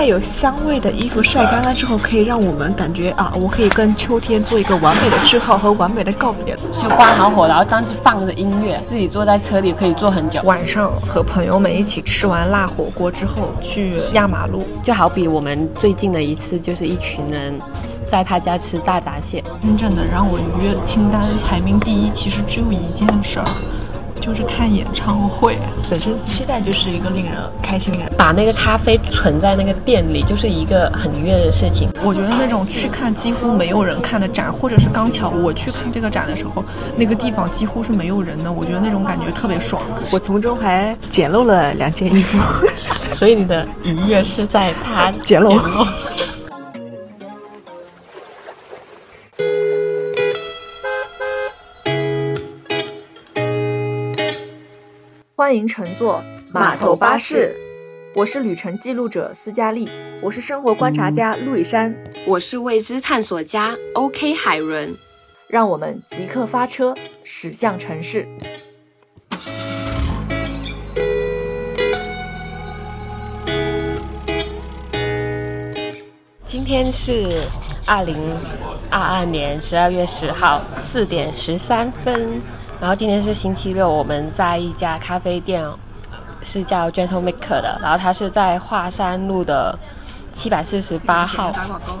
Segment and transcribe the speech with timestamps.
[0.00, 6.56] 带有香味的衣服晒干了之后，可以让我们感觉啊，我可以跟秋天做一个完美的句号和完美的告别。
[6.72, 10.40] 就关好火，然后当时放着音乐，自己坐在车里可以坐很久。
[10.44, 17.60] 晚上和朋友们一起吃完辣火锅之后，去压马路，就好比我们最近的一次，就是一群人
[18.06, 19.44] 在他家吃大闸蟹。
[19.62, 23.44] 真正的让我愉悦的清单排名第一，其实只有一件事儿。
[24.20, 25.58] 就是看演唱会，
[25.90, 27.98] 本身期待就是一个令人开心的。
[28.16, 31.88] 把那个咖啡存在那个店里，就是一个很愉悦的事情。
[32.04, 36.62] 我觉得那种去看几乎没有人看的展，或者是刚巧我去看这个展的时候，
[36.96, 39.82] 那个地方几乎是没有人的，我觉得那种感觉特别爽。
[40.12, 42.38] 我从中还捡漏了两件衣服，
[43.14, 45.56] 所以你的愉悦是在它 捡漏。
[55.50, 56.22] 欢迎乘坐
[56.52, 57.56] 码头巴士，
[58.14, 59.88] 我是旅程记录者斯嘉丽，
[60.22, 61.92] 我是生活观察家陆以山，
[62.24, 64.96] 我是未知探索家 OK 海伦，
[65.48, 68.28] 让我们即刻发车驶向城市。
[76.46, 77.28] 今天是
[77.84, 78.14] 二零
[78.90, 82.42] 二二年十二月十号四点十三分。
[82.80, 85.64] 然后今天是星期六，我们在一家咖啡店，
[86.42, 87.78] 是叫 Gentle Maker 的。
[87.82, 89.78] 然后它是在华山路的
[90.32, 91.50] 七百四十八号。
[91.52, 91.98] 打广告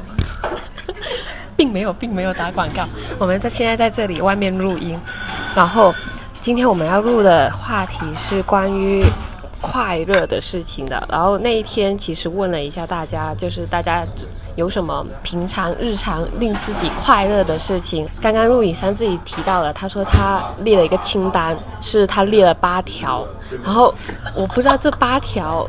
[1.56, 2.88] 并没有，并没有打广告。
[3.18, 4.98] 我们在现在在这里外面录音。
[5.54, 5.94] 然后
[6.40, 9.04] 今天我们要录的话题是关于。
[9.60, 14.06] 快乐的事情的，然后那一天其实问了一下大家，就是大家
[14.56, 18.08] 有什么平常日常令自己快乐的事情。
[18.20, 23.26] 刚刚陆以山自己提到了，他说他列了一个清单，是他列了八条，
[23.62, 23.94] 然后
[24.34, 25.68] 我不知道这八条，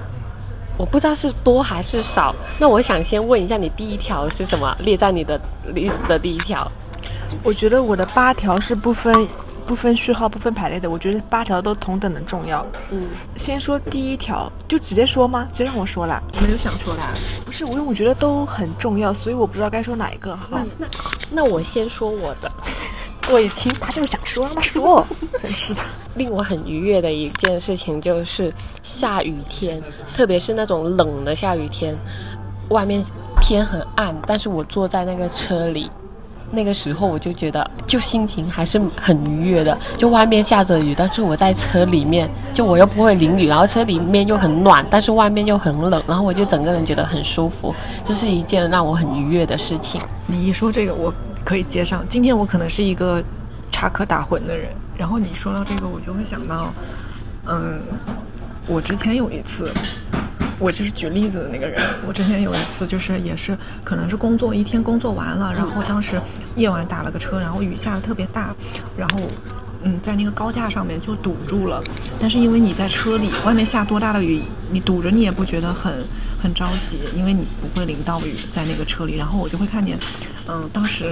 [0.77, 2.33] 我不知道是多还是少。
[2.57, 4.75] 那我想先问一下，你第一条是什么？
[4.79, 5.39] 列在你的
[5.73, 6.69] list 的第一条？
[7.43, 9.27] 我觉得我的八条是不分。
[9.71, 12.67] 不分序号、不分排列的，我觉得八条都同等的重要。
[12.89, 13.07] 嗯，
[13.37, 15.47] 先说第一条，就直接说吗？
[15.53, 17.01] 就让我说了，没有想说的。
[17.45, 20.35] 不是，因为我觉得都很重要，所以我不知道该说哪一个。
[20.35, 20.85] 好，那
[21.29, 22.51] 那我先说我的。
[23.31, 25.07] 我已经，他就是想说，让他说。
[25.39, 25.81] 真是的，
[26.15, 28.53] 令我很愉悦的一件事情就是
[28.83, 29.81] 下雨天，
[30.13, 31.97] 特别是那种冷的下雨天，
[32.67, 33.01] 外面
[33.41, 35.89] 天很暗，但是我坐在那个车里。
[36.51, 39.77] 那个时候我就觉得，就心情还是很愉悦的。
[39.97, 47.73] 就外面下着雨，但是我在车里面，就我又不会淋雨，然后车里面又很暖，但是外面又很冷，然后我就整个人觉得很舒服。
[48.03, 50.01] 这是一件让我很愉悦的事情。
[50.27, 51.13] 你一说这个，我
[51.45, 52.05] 可以接上。
[52.07, 53.23] 今天我可能是一个
[53.71, 56.73] 插科打诨的人，然后你说到这个，我就会想到，
[57.47, 57.79] 嗯，
[58.67, 59.71] 我之前有一次。
[60.61, 61.81] 我就是举例子的那个人。
[62.07, 66.21] 我之前有一次，就是也是可能是工作一天工作完了，然后当时
[66.55, 68.55] 夜晚打了个车，然后雨下的特别大，
[68.95, 69.21] 然后
[69.83, 71.83] 嗯在那个高架上面就堵住了。
[72.19, 74.39] 但是因为你在车里，外面下多大的雨，
[74.71, 75.91] 你堵着你也不觉得很
[76.39, 79.17] 很着急，因为你不会淋到雨在那个车里。
[79.17, 79.97] 然后我就会看见，
[80.47, 81.11] 嗯，当时。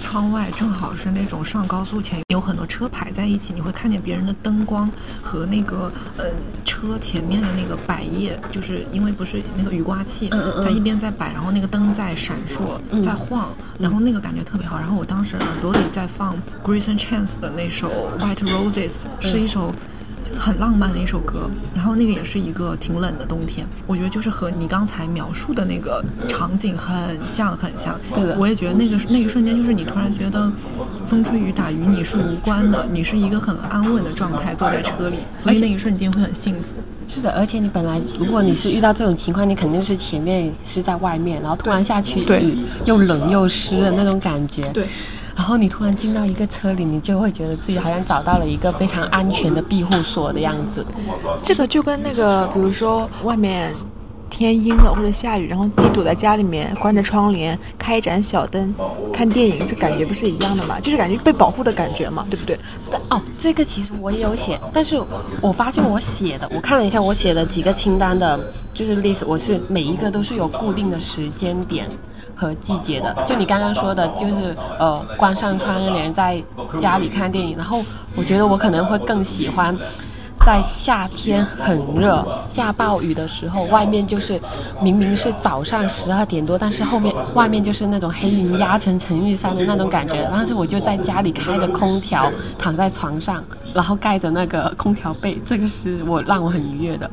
[0.00, 4.90] 窗外正好是那种上高速前有很多车排在一起，你会看见别人的灯光
[5.22, 6.24] 和那个嗯
[6.64, 10.28] 车前面的那个百叶，就是因为不是那个雨刮器，
[10.62, 13.48] 它一边在摆，然后那个灯在闪烁，在晃，
[13.78, 14.78] 然后那个感觉特别好。
[14.78, 19.72] 然后我当时耳朵里在放 Grayson Chance 的那首 White Roses，是一首。
[20.36, 27.98] 很浪漫的一首歌，然后那个也是一个挺冷的冬天，我觉得就是和你刚才描述的那个场景很像很像。
[28.14, 30.50] 对的，我也觉得那个那一瞬间就是你突然觉得
[31.04, 36.74] 风吹雨打与你是无关的，你是一个很安稳的状态坐在车里，所以那一瞬间会很幸福。
[37.08, 44.68] 是的，而且你本来如果你是遇到这种情况，你肯定是前面是在外面，然后突然下去雨又冷又湿的那种感觉。
[44.74, 44.86] 对。
[45.38, 50.84] 然后你突然进到一个车里，你就会觉得自己好像找到了一个非常安全的庇护所的样子。
[51.40, 53.72] 这个就跟那个，比如说外面
[54.28, 58.74] 天阴了或者下雨，然后自己躲在家里面，关着窗帘，开一盏小灯，
[59.12, 60.80] 看电影，这感觉不是一样的嘛？
[60.80, 62.58] 就是感觉被保护的感觉嘛，对不对？
[62.90, 65.00] 但哦，这个其实我也有写，但是
[65.40, 68.40] 我发现我写的，我看了一下我写的几个清单的，
[68.74, 71.88] 就是 list，我是每一个都是有固定的时间点。
[72.38, 76.40] 和季节的，就你刚刚说的，就是呃，关上窗帘在
[76.80, 77.56] 家里看电影。
[77.56, 77.82] 然后
[78.14, 79.76] 我觉得我可能会更喜欢
[80.46, 84.40] 在夏天很热下暴雨的时候，外面就是
[84.80, 90.30] 明明是早上十二点多，但是后面外面就是那种黑云压成成玉山的那种感觉。
[90.32, 93.42] 但是我就在家里开着空调，躺在床上，
[93.74, 97.10] 然后盖着那个空调被，这个是我让我很愉悦的。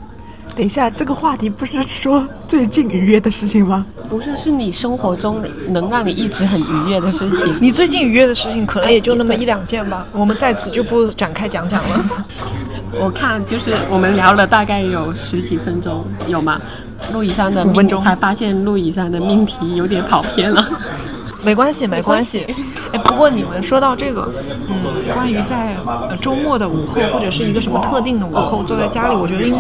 [0.56, 3.86] 等一下，这个话题不是说最近愉悦的事情吗？
[4.10, 7.58] 不是，是你生活中能让你一直很愉悦的事情。
[7.60, 12.06] 你最近愉悦的事情可能也就那么一两件吧，我们在此就不展开讲讲了。
[12.98, 16.62] 我看就是我们聊了大概有十几分钟，有吗？
[17.12, 20.66] 陆以山的五分钟才发现陆以山的命题有点跑偏了。
[21.44, 22.48] 没关系，没关系。
[22.94, 24.32] 哎，不过你们说到这个，
[24.70, 29.60] 嗯，关于在呃周末的午后或者是一个什么特定的午后坐在家里，我觉得应该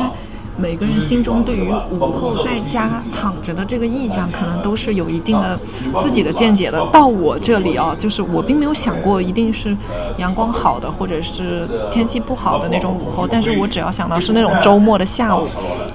[0.57, 5.59] 每个人心中对于午后在家躺着的这个意象，可能都是有一定的
[6.01, 6.79] 自己的见解的。
[6.91, 9.75] 到我这里啊，就是我并没有想过一定是
[10.17, 15.47] 阳光好的或者是天气不好的那种午后，但是我只要想到是那种周末的下午，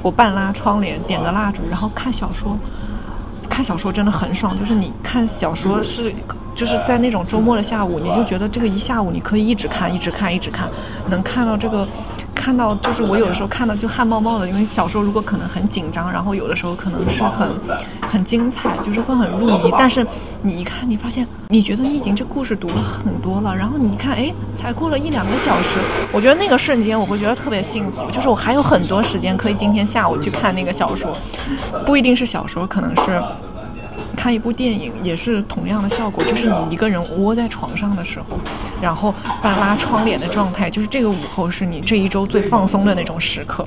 [0.02, 2.56] 我半拉窗帘，点个蜡烛，然后看小说。
[3.48, 6.14] 看小说真的很爽，就是你看小说是，
[6.54, 10.70] 就是在那种周末的下午，你就觉得这个一下午你可以一直看，一直看，一直看，
[11.08, 11.86] 能看到这个，
[12.40, 17.46] 看到就是我有的时候看到就汗冒冒的，因为小时候如果可能很紧张，然后有的时候可能是很
[18.00, 19.70] 很精彩，就是会很入迷。
[19.76, 20.06] 但是
[20.40, 25.78] 你一看，你发现你觉得你已经这故事读了很多了，然后你看，哎，才过了一两个小时，
[26.14, 31.14] 我觉得那个瞬间我会觉得特别幸福，就是我还有很多时间可以今天下午去看那个小说，
[31.84, 33.22] 不一定是小说，可能是。
[34.20, 38.36] 看一部电影也是同样的效果，就是你一个人窝在床上的时候，
[38.78, 43.66] 然后半拉窗帘的状态，就是这个午后是你这一周最放松的那种时刻。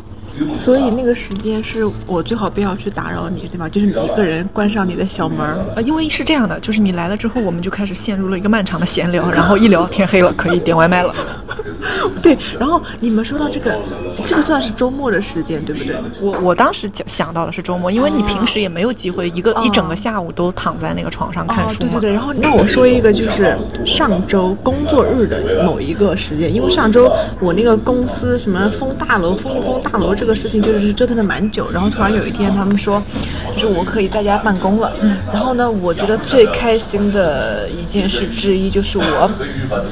[0.53, 3.69] 所以那个时间是我最好不要去打扰你，对吧？
[3.69, 5.57] 就是你一个人关上你的小门儿。
[5.75, 11.13] 呃，因为是这样的，就是你来了之后，我们就开始陷入了一个漫长的闲聊，然后一聊天黑了，可以点外卖了。
[12.21, 13.77] 对，然后你们说到这个，
[14.25, 15.95] 这个算是周末的时间，对不对？
[16.21, 21.89] 我我当时想想到的是周末，因为你平时也没有机会一个一整个下午都躺在那个床上看书嘛。
[21.93, 22.13] 对对对。
[22.13, 33.01] 然后那我说一个，就是上周工作日的某一个时间，因为上周我那个公司什么封大楼，封封大楼这个事情就是折腾了蛮久，然后突然有一天他们说，
[33.55, 34.91] 就是我可以在家办公了。
[35.01, 35.17] 嗯。
[35.31, 39.31] 然后呢，我觉得最开心的一件事之一就是我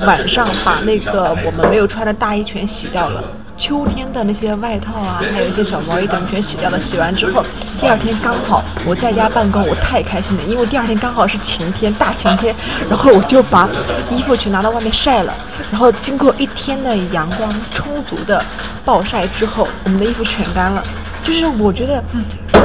[0.05, 3.23] 晚上把那个我们没有穿的大衣全洗掉了，
[3.61, 6.81] 秋天的那些外套啊， 还有一些小毛衣等全洗掉了。
[6.81, 7.45] 洗完之后，
[7.79, 12.55] 第二天刚好我在家办公，我太开心了，因为第二天刚好是晴天，大晴天。
[12.89, 13.69] 然后我就把
[14.09, 15.31] 衣服全拿到外面晒了，
[15.71, 18.43] 然后经过一天的阳光充足的
[18.83, 20.83] 暴晒之后，我们的衣服全干了。
[21.23, 22.03] 就是我觉得，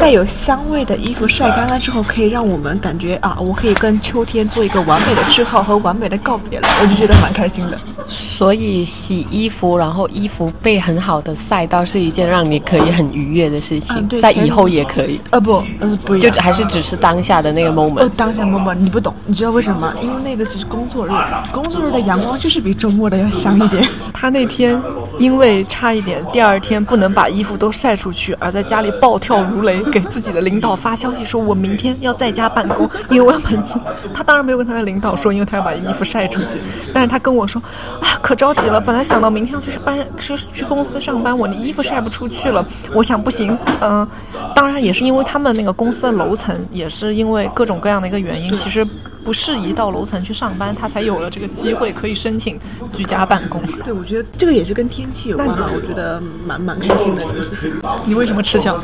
[0.01, 7.79] 带有香味的衣服晒干了之后，可以让我们感觉啊，我可以跟秋天做一个完美的句号和完美的告别了，我就觉得蛮开心的。
[8.09, 15.21] 所以洗衣服，然后衣服被很好的晒到，是一件让你可以很愉悦的事情，在以后也可以。
[15.31, 18.05] 呃不，那是不就还是只是当下的那个 moment。
[18.05, 19.93] 哦，当下 moment 你不懂，你知道为什么？
[20.01, 21.11] 因为那个是工作日，
[21.53, 23.89] 工作日的阳光就是比周末的要香一点。
[24.15, 24.81] 他那天
[25.19, 28.37] 因为差一点第二天不能把衣服都晒出去。
[28.39, 33.79] 而在家里暴跳如雷，给自己的领导发消息说：“我明天要在家办公，因为我要把衣服。”
[34.13, 36.61] 他当然没有跟他的领导说，因为他要把衣服晒出去。
[36.93, 37.61] 但是他跟我说
[38.01, 42.65] ：“啊，可着急了，本来想到明天要去办，去去公司上班，我的衣服晒不出去了。
[42.93, 44.07] 我想不行，嗯，
[44.55, 48.87] 当然也是因为他们那个公司的楼层，也是因为各种各样的一个原因，其实。”
[49.27, 52.57] 不适宜到楼层去上班，他才有了这个机会可以申请
[52.93, 53.61] 居家办公。
[53.85, 57.73] 对，我觉得这个也是跟天气有关的，我觉得蛮蛮开心的这个事情。
[58.05, 58.81] 你为什么吃笑？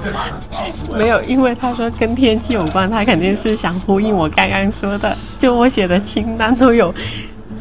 [0.96, 6.94] 没有，因为他说跟天气有关，他肯定是想呼应我刚刚说的，就我写的清单都有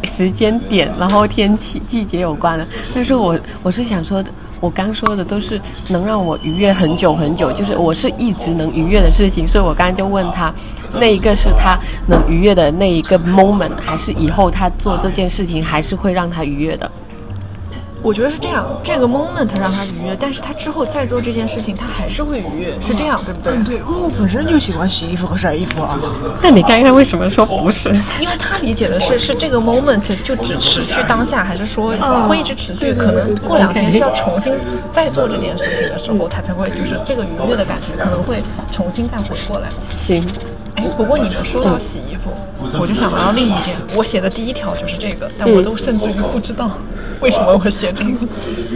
[0.04, 2.68] 时间点，然后天气季节有关的。
[2.94, 4.32] 但是我我是想说的。
[4.62, 10.54] 我刚说的都是能让我愉悦很久很久，就是我是一直能愉悦的事情，所以我刚刚就问他，
[11.00, 11.76] 那一个是他
[12.08, 16.92] 能愉悦的那一个 moment，还是以后他做这件事情还是会让他愉悦的？
[18.04, 23.54] 我觉得是这样，这个 moment 让他愉悦，但是他之后再做这件事情，他还是会愉悦，是这样，对不对？
[23.64, 26.00] 对，我本身就喜欢洗衣服和晒衣服啊。
[26.42, 27.90] 那你刚刚为什么说不是？
[28.20, 31.92] 因为他理解的是，是这个 moment 就只持续当下，还是说
[32.28, 32.92] 会一直持续？
[32.94, 34.54] 可能过两天需要重新
[34.92, 39.70] 再做这件事情的时候，他才会就是这个愉悦的感觉可能会重新再回过来。
[39.82, 40.26] 行。
[40.76, 42.32] 哎，不过你们说到洗衣服，
[42.80, 46.72] 我就想到另一件，我写的第一条就是这个，但我都甚至于不知道
[47.22, 48.12] 为什么我写这个。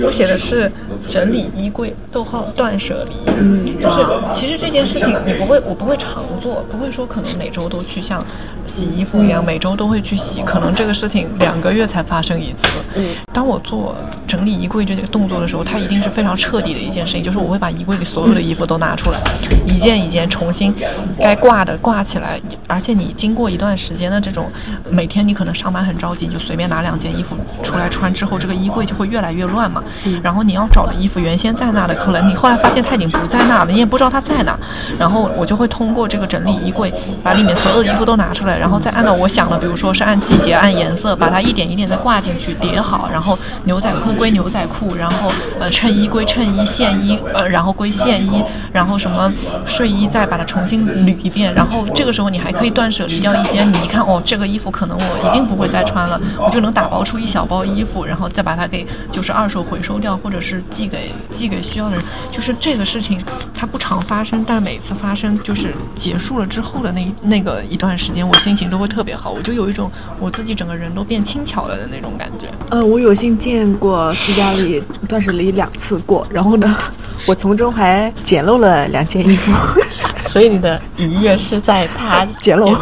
[0.04, 0.72] 我写的是
[1.10, 3.16] 整理衣柜，逗号断舍离。
[3.38, 8.24] 嗯，就是其实这件事情你不会，我不会常做，不会说可能每周都去像
[8.68, 12.80] 洗衣服一样，每周都会去洗，可能这个事情两个月才发生一次。
[12.96, 13.96] 嗯，当我做
[14.28, 19.20] 整理衣柜这个动作的时候，它一定是非常彻底的一件事情，就是我会把衣柜里所有的衣服都拿出来，
[19.68, 20.74] 一件一件重新
[21.20, 21.75] 该挂的。
[21.78, 24.50] 挂起来，而且你经过一段时间的这种，
[24.90, 29.82] 每天你可能上班很着急，你就随便拿两件衣服出来穿之后，后，这个衣柜就会越来越乱嘛。
[30.22, 34.58] 然后你要找的衣服原先在那的，可能你后来发现它已经不在那了，你也不知道它在哪。
[35.00, 43.10] 然后我就会通过这个整理衣柜，把里面所有的衣服都拿出来，然后再按照我想的，比如说是按季节、按颜色，把它一点一点的挂进去，叠好。
[43.12, 49.32] 然后牛仔裤归牛仔裤，然后呃衬衣归衬衣，线衣呃然后归线衣，然后什么
[49.65, 51.54] 睡衣再把它重新捋一遍。
[51.54, 62.03] 然后这个时候你还可以断舍离掉一些，你一看哦这个衣服可能我一定不会再穿了，我就能打包出一小包衣服，然后再把它给就是二手回收掉，或者是寄给寄给需要的人。
[62.32, 63.20] 就是这个事情
[63.53, 72.48] 它不常发生，但每次发生就是结束了之后的那那个一段时间，我心情都会特别好，我就有一种我自己整个人都变轻巧了的那种感觉。
[72.70, 76.75] 呃，我有幸见过斯嘉丽断舍离两次过，然后呢，
[77.27, 79.51] 我从中还捡漏了两件衣服，
[80.27, 82.74] 所以你的愉悦是在他捡漏。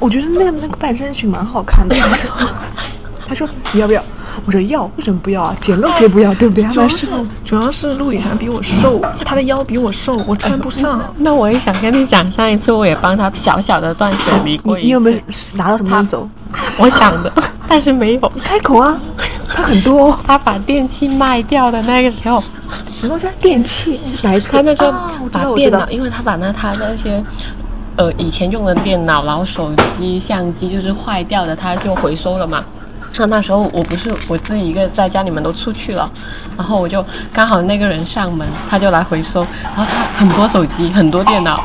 [0.00, 1.96] 我觉得那个那个半身裙蛮好看的。
[1.96, 2.30] 他说，
[3.28, 4.02] 他说你要不要？
[4.44, 5.56] 我说要，为什么不要啊？
[5.60, 6.64] 捡漏谁不要，对不对？
[6.72, 7.06] 主要是
[7.44, 11.00] 主要是陆羽山比我瘦，他的腰比我瘦，我穿不上。
[11.18, 14.84] 那我也想跟你讲，上一次我也帮他小小的断舍离过一次。
[14.86, 15.18] 你有没有
[15.52, 16.28] 拿到什么东西走？
[16.78, 17.32] 我想的，
[17.68, 18.32] 但是没有。
[18.34, 18.98] 你开口啊！
[19.48, 20.18] 他很多。
[20.26, 22.42] 他把电器卖掉的那个时候，
[22.96, 23.26] 什么东西？
[23.40, 24.00] 电器？
[24.22, 24.56] 哪一次？
[24.56, 24.92] 他那时候
[25.32, 27.22] 把电脑，因为他把那他那些。
[27.96, 32.64] 呃，以前用的电脑，然后手机、相机就是坏掉的，他就回收了嘛。
[33.18, 36.10] 那那时候我不是我自己一个在家，你们都出去了，
[36.56, 41.62] 然后我就刚好那个人上门，他就来回收，然后他很多手机、很多电脑，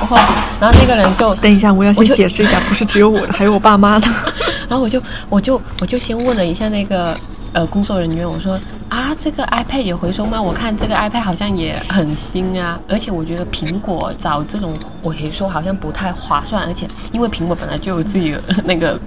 [0.60, 4.08] 然后那个人就等一下，我要先解释一下，不是只有我的，还有我爸妈的。
[4.68, 7.18] 然后我就我就我就先问了一下那个。
[7.56, 10.42] 呃，工作人员，我说啊，这个 iPad 也回收吗？
[10.42, 19.00] 我看这个 iPad 好像也很新啊，而且我觉得苹果找这种回收好像不太划算，而且因为苹果本来就有自己的 那个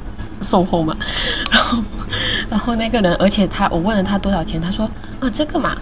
[0.43, 0.97] 售后嘛。
[1.51, 1.83] 然后，
[2.49, 4.89] 然后那个人，而且他，我问了他多少钱，他说
[5.21, 5.77] 啊，这个嘛，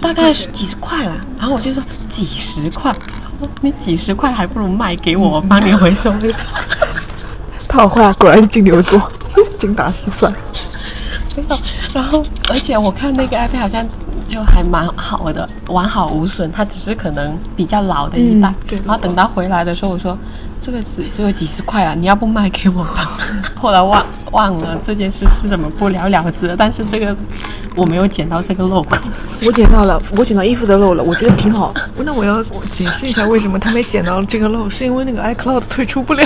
[0.00, 1.16] 大概是几十块啦。
[1.38, 2.94] 然后我就说几十块，
[3.60, 6.12] 你几十块还不如卖给我，帮你回收。
[7.68, 9.10] 他好坏，果然是金牛座，
[9.58, 10.32] 精打细算。
[11.92, 13.84] 然后，而且我看那个 iPad 好像
[14.28, 16.52] 就还蛮好的，完好无损。
[16.52, 18.54] 它只是可能比较老的一代。
[18.68, 18.78] 对。
[18.84, 20.16] 然后等到回来的时候，我说
[20.64, 23.10] 这个是只有几十块啊，你要不卖给我吧？
[23.54, 27.14] 后来忘忘了这件事是怎么不了了之，但是这个
[27.74, 28.84] 我没有捡到这个漏。
[29.44, 31.74] 我捡到了，我捡到衣服的漏了，我觉得挺好。
[32.04, 36.24] 那我要解释一下为什么他没捡到这个漏，是因为那个 iCloud 退出不了，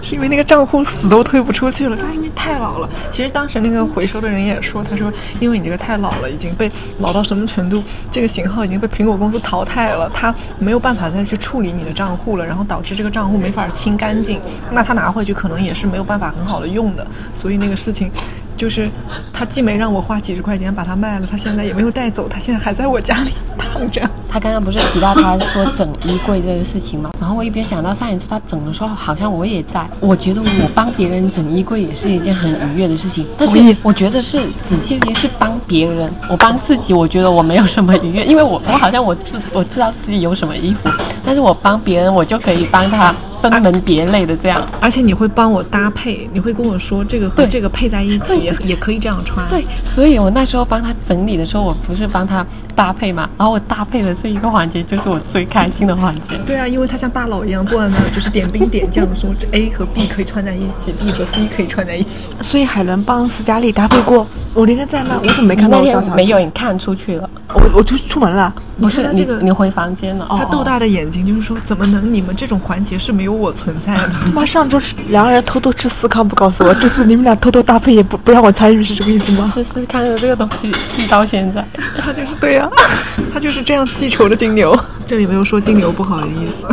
[0.00, 1.96] 是因为那个账户死都退不出去了。
[1.96, 2.88] 他因为太老了。
[3.10, 6.70] 其实当时那个回收的人也说，他说因为你这个太老了，已经被
[7.00, 14.40] 老到什么程度，这个型号已经被苹果公司淘汰了，他没有办法再去处理你的账户了，然后导致这个账户没法清干净。
[14.70, 18.10] 那他拿回去可能也是没有办法很好的用的，所以那个事情。
[18.56, 18.88] 就是
[19.32, 24.08] 他既没让我花几十块钱把它卖了，他现在也没有带走，他现在还在我家里躺着。
[24.28, 27.10] 他刚刚不是提到他说整衣柜这个事情吗？
[27.20, 29.86] 然后我一边想到上一次他整的时候，好像我也在。
[30.00, 40.90] 我觉得我帮别人整衣柜也是一件很愉悦的事情，但是我觉得是只限于是帮别人，我帮自己，我觉得我没有什么愉悦，因为我我好像我自我知道自己有什么衣服，
[41.24, 43.14] 但是我帮别人，我就可以帮他。
[43.50, 49.46] 分门别类的这样，而且你会帮我搭配，你会跟我说这个和这个配在一起也也可以这样穿。
[49.48, 56.36] 对，所以我那时候帮他整理的时候，我不是帮他搭配嘛，然后我搭配的这一个环节就是我最开心的环节。
[56.46, 62.30] 对啊，因为他像大佬一样坐在那，就是点兵点将的说，这 A 和 B 可以穿在一起，B 和 C 可以穿在一起。
[62.40, 65.82] 所以海伦帮斯嘉丽搭配过，我那天在那，我怎么没看到？
[66.14, 67.28] 没有，你看出去了。
[67.54, 70.26] 我我就出门了，不是你你回房间了。
[70.28, 74.12] 他豆大的眼睛就是说，怎么能你们这种环节是没有我存在的？
[74.32, 79.46] 妈，上周是两个人偷偷吃司康不告诉我，这次你们俩偷偷搭配也不不让我参与，是这个意思吗？
[79.54, 81.64] 思思康的这个东西记到现在，
[81.98, 82.68] 他就是对呀，
[83.32, 84.78] 他就是这样记仇的金牛。
[85.06, 86.66] 这里没有说金牛不好的意思，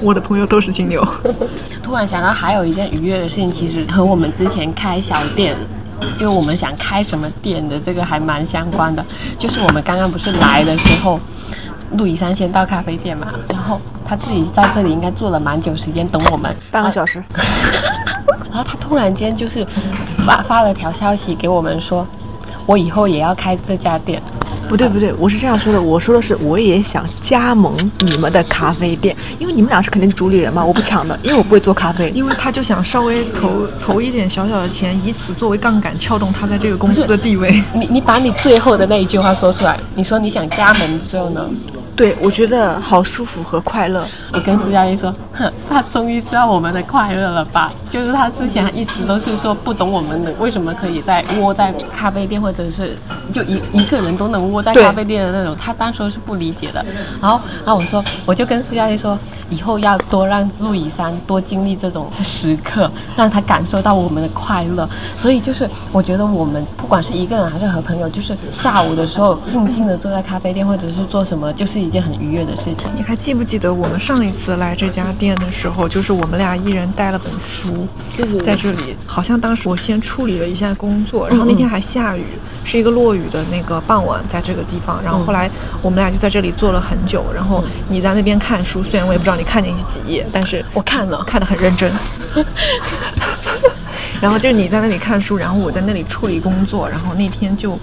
[0.00, 1.06] 我的朋友都是金牛。
[1.82, 5.56] 突然想到还有一件愉悦的事情，其实和我们之前开小店。
[6.16, 9.04] 就我们想开什么店的这个还蛮相关的，
[9.38, 11.20] 就是我们刚刚不是来的时候，
[11.92, 17.22] 陆以山先到咖啡店嘛，然后他自己在这里应该坐了蛮久时间等我们，半个小时，
[18.50, 19.66] 然后他突然间就是
[20.24, 22.06] 发发了条消息给我们说，
[22.66, 24.20] 我以后也要开这家店。
[24.68, 32.10] 不对不对，我是这样说的，我说的是我也想加盟你们的咖啡店，因为你们俩是肯定主理人嘛，我不抢的，因为我不会做咖啡。
[32.14, 37.62] 因为他就想稍微投投一点小小的钱，以此作为杠杆，撬动他在这个公司的地位。
[37.72, 41.48] 你你把你最后的那一句话说出来，你说你想加盟之后呢？
[41.96, 44.06] 对，我觉得好舒服和快乐。
[44.32, 47.72] 我跟施佳丽说，哼，他终于知道我们的快乐了吧？
[47.90, 52.96] 就是他之前一直都是说不懂我们的为什么可以在窝在咖啡店，或者是
[53.32, 56.84] 就一一个人都能窝在咖啡店的那种，他当时是不理解的。
[57.20, 59.18] 然后，然后我说，我就跟施佳丽说，
[59.48, 64.88] 以后要多让陆以山多经历这种时刻，让他感受到我们的快乐。
[65.16, 72.90] 所以就是，我觉得我们不管是一个人还是和朋友，就是下午的时候静静的坐在咖啡店，或者是做什么，就是一件很愉悦的事情。
[72.94, 77.86] 你还记不记得我们上一次来这家店的时候，就是我们俩一人带了本书
[78.44, 78.96] 在这里。
[79.06, 82.24] 好像当时我先处理了一下工作，然后那天还下雨，
[82.64, 85.02] 是一个落雨的那个傍晚，在这个地方。
[85.02, 85.50] 然后后来
[85.82, 91.90] 我们俩就在这里坐了很久，然后你在那边看书，虽然我也不知道你看进去几页，但是我看了，看得很认真。
[94.20, 97.78] 然后就是你在那里看书，然后我在那里处理工作，然后那天就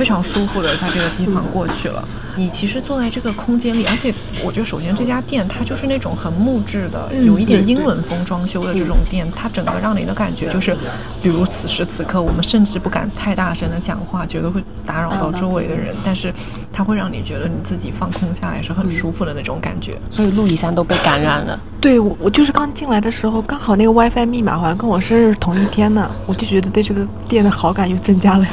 [0.00, 2.02] 非常舒服的在这个地方过去了。
[2.34, 10.74] 你其实坐在这个空间里，而且我觉得首先这家店它就是那种很木质的，有一点英伦风装修的这种店，它整个让你的感觉就是，
[11.22, 16.32] 比如此时此刻我们甚至不敢太大声的讲话，觉得会打扰到周围的人，但是
[16.72, 19.98] 它会让你觉得你自己放空下来是很舒服的那种感觉。
[20.10, 21.60] 所以陆以山都被感染了。
[21.78, 28.46] 对我，我就是刚进来的时候，刚好那个 WiFi 密码好像跟我生日同一天呢，我就觉得对这个店的好感又增加了。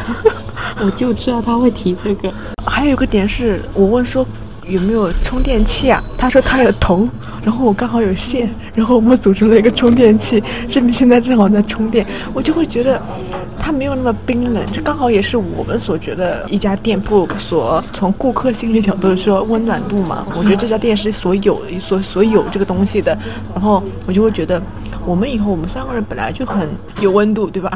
[0.83, 2.31] 我就知道他会提这个。
[2.65, 4.25] 还有一个点是我问说
[4.67, 7.09] 有没有充电器啊，他说他有铜，
[7.43, 13.01] 然后我刚好有线，然后我们组织了一个充电器，这边现在正好在充电，我就会觉得
[13.57, 23.17] 他没有那么冰冷，这刚好也是我们所觉得一家店铺所从顾客心理角度说温暖度嘛，我觉得这家店是所有所所有这个东西的，
[23.53, 24.61] 然后我就会觉得
[25.05, 26.67] 我们以后我们三个人本来就很
[26.99, 27.71] 有温度，对吧？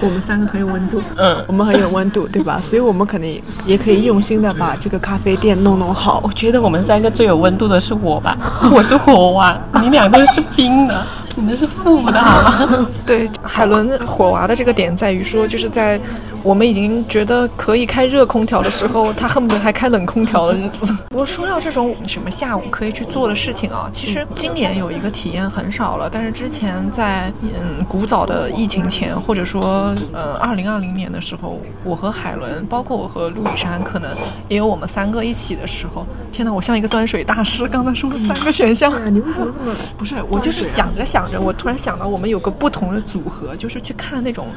[0.00, 2.60] 我们三个很有温度，嗯我们很有温度，对吧？
[2.62, 6.32] 所以我们肯定也可以用心的把这个咖啡店弄弄好我。
[6.32, 8.36] 觉得我们三个最有温度的是我吧，
[8.72, 11.06] 我是火娃， 你俩都是冰的，
[11.38, 12.88] 你们是父母的好吗？
[13.06, 16.00] 对，海伦火娃的这个点在于说，就是在
[16.42, 20.84] 我们已经觉得可以开热空调的时候，他恨不得还开冷空调的日子。
[21.10, 34.10] 不过说到这种什么下午可以去做的事情啊，其实今年有一个体验很少了，但是之前在嗯古早的疫情前，或者说呃二零二零年的时候，我和海伦，包括我和陆雨山，可能
[34.48, 36.04] 也有我们三个一起的时候。
[36.32, 38.92] 天哪，我像一个端水大师，刚才说了三个选项。
[39.12, 44.48] 你为什么这么不是，我就是想着想着，我突然想到我们有个不同的组合，就是去看那种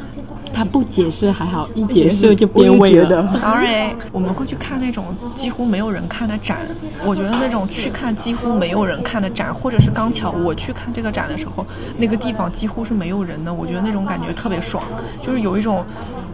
[0.53, 3.31] 他不解释还好，一解释就变味了。
[3.39, 6.59] ，sorry，我们会去看那种几乎没有人看的展。
[7.05, 11.65] 我觉得那种去看几乎没有人看的展，或者是刚巧我去看这个展的时候，
[11.97, 14.83] 那个地方几乎是没有人的，我觉得那种感觉特别爽，
[15.21, 15.85] 就是有一种。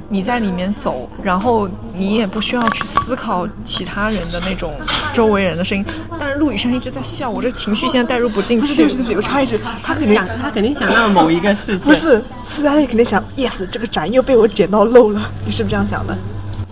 [0.10, 4.74] 你在里面走，然后你也不需要去思考其他人的那种
[5.14, 5.86] 周围人的声音，
[6.18, 8.84] 但是陆羽山一直在笑，我这情绪现在带入不进去。
[9.16, 16.18] 我插一直，他肯定想他肯定想到某一个事件，不是，斯嘉丽肯定想，yes，这个展又被我捡到漏了，你是不是这样想的？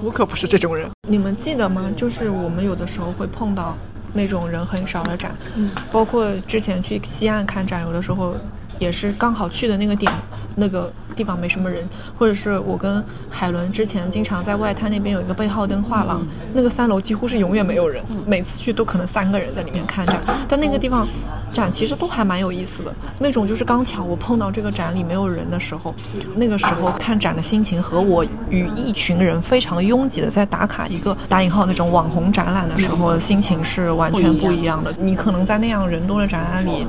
[0.01, 0.89] 我可不是这种人。
[1.09, 1.91] 你们记得吗？
[1.95, 3.75] 就是我们有的时候会碰到
[4.13, 8.35] 那种人很少的展，嗯，包括之前去西岸看展，有的时候
[8.79, 10.11] 也是刚好去的那个点，
[10.55, 11.83] 那个地方没什么人，
[12.17, 21.07] 或者是我跟海伦之前经常在外滩那边有一个贝浩登画廊，那个三楼几乎是永远没有人，每次去都可能三个人在里面看展，但那个地方。
[21.53, 25.95] 展其实都还蛮有意思的，那种就是刚巧我碰到这个展里没有人的时候，
[26.35, 34.93] 那个时候看展的心情和我与一群人非常拥挤的在打卡一个打引号那种网红展览的时候心情是完全不一样的。
[34.99, 36.85] 你可能在那样人多的展览里。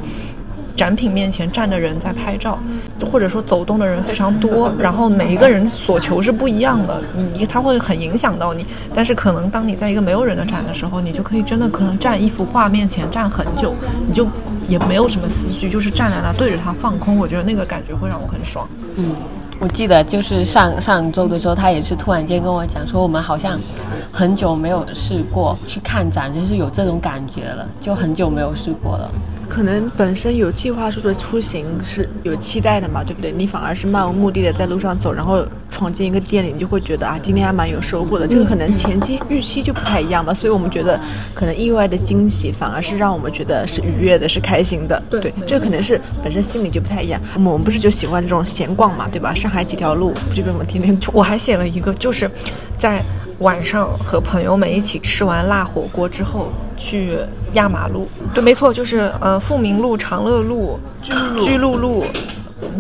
[0.76, 2.58] 展品面前站的人在拍照，
[3.10, 8.66] 或者说走动的人非常多，然后每一个人所求是不一样的，你他会很影响到你。
[8.94, 13.74] 但是可能当你在一个没有人的展的时候，你就可以真的可能站一幅画面前站很久，
[14.06, 14.28] 你就
[14.68, 17.16] 也没有什么思绪，就是站在那对着它放空。
[17.16, 18.68] 我觉得那个感觉会让我很爽。
[18.96, 19.14] 嗯，
[19.58, 23.58] 我记得就是上上周的时候，他也是突然间跟我讲说，我们好像
[24.12, 29.10] 很久没有试过去看展，就是有这种感觉了，就很久没有试过了。
[29.48, 33.32] 可能本身有计划书的出行是有期待的嘛，对不对？
[33.32, 38.26] 你反而是漫无目的的在路上走，然后闯进一个店里，你就会觉得啊，今天还蛮有收获的。
[38.26, 41.00] 这个可能前期预期就不太一样嘛，所以我们觉得
[41.35, 45.02] 可能意外的惊喜反而是让我们觉得是愉悦的，是开心的。
[45.09, 47.20] 对这个可能是本身心里就不太一样。
[47.35, 49.35] 我们我们不是就喜欢这种闲逛嘛，对吧？
[49.35, 52.30] 上海几条路不就被我们天天我还写了一个，就是
[52.78, 53.02] 在
[53.40, 57.12] 晚上和朋友们一起吃完辣火锅之后去
[57.56, 58.08] 压马路。
[58.32, 60.78] 对，没错，就是呃富民路、长乐路、
[61.38, 62.04] 居路路。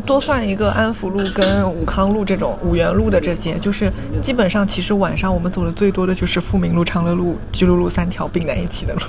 [0.06, 9.00] 多算一个安福路跟武康路这种五元路的这些，就是基本上其实晚上我们走的最多的就是富民路、长乐路、居路路三条并在一起的路。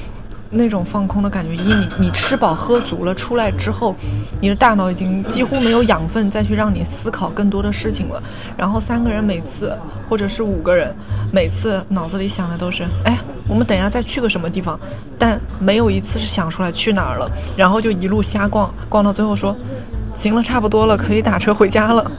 [0.49, 1.55] 那种放空的感觉。
[1.55, 3.95] 一，你你吃饱喝足了，出来之后，
[4.39, 8.21] 你的大脑已经几乎没有养分再去让你思考更多的事情了。
[8.55, 9.77] 然后三个人每次，
[10.09, 10.93] 或者是五个人，
[11.31, 14.79] 每次脑子里想的都是，哎，我们等一下再去个什么地方，
[15.17, 17.29] 但没有一次是想出来去哪儿了。
[17.55, 19.55] 然后就一路瞎逛，逛到最后说，
[20.13, 22.11] 行了，差不多了，可以打车回家了。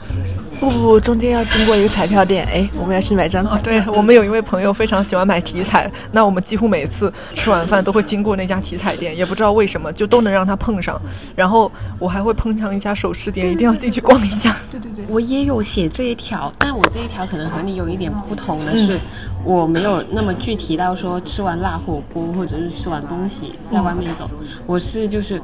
[0.61, 3.45] 不不不，中间要经过一个彩票店，哎，我们要去买张。
[3.47, 11.01] 哦，对我们有一位朋友非常喜欢买体彩，那我们几乎每次吃完饭都会经过那家体彩店，也不知道为什么就都能让他碰上。
[11.37, 14.57] 然后我还会碰上一家首饰店，一定要进去逛一下。
[14.71, 18.99] 对对对，我也有写这一条，但我这一条可能和你有一点不同的是，
[19.45, 24.29] 我没有那么具体到说吃完辣火锅或者是吃完东西在外面走，
[24.67, 25.41] 我是就是。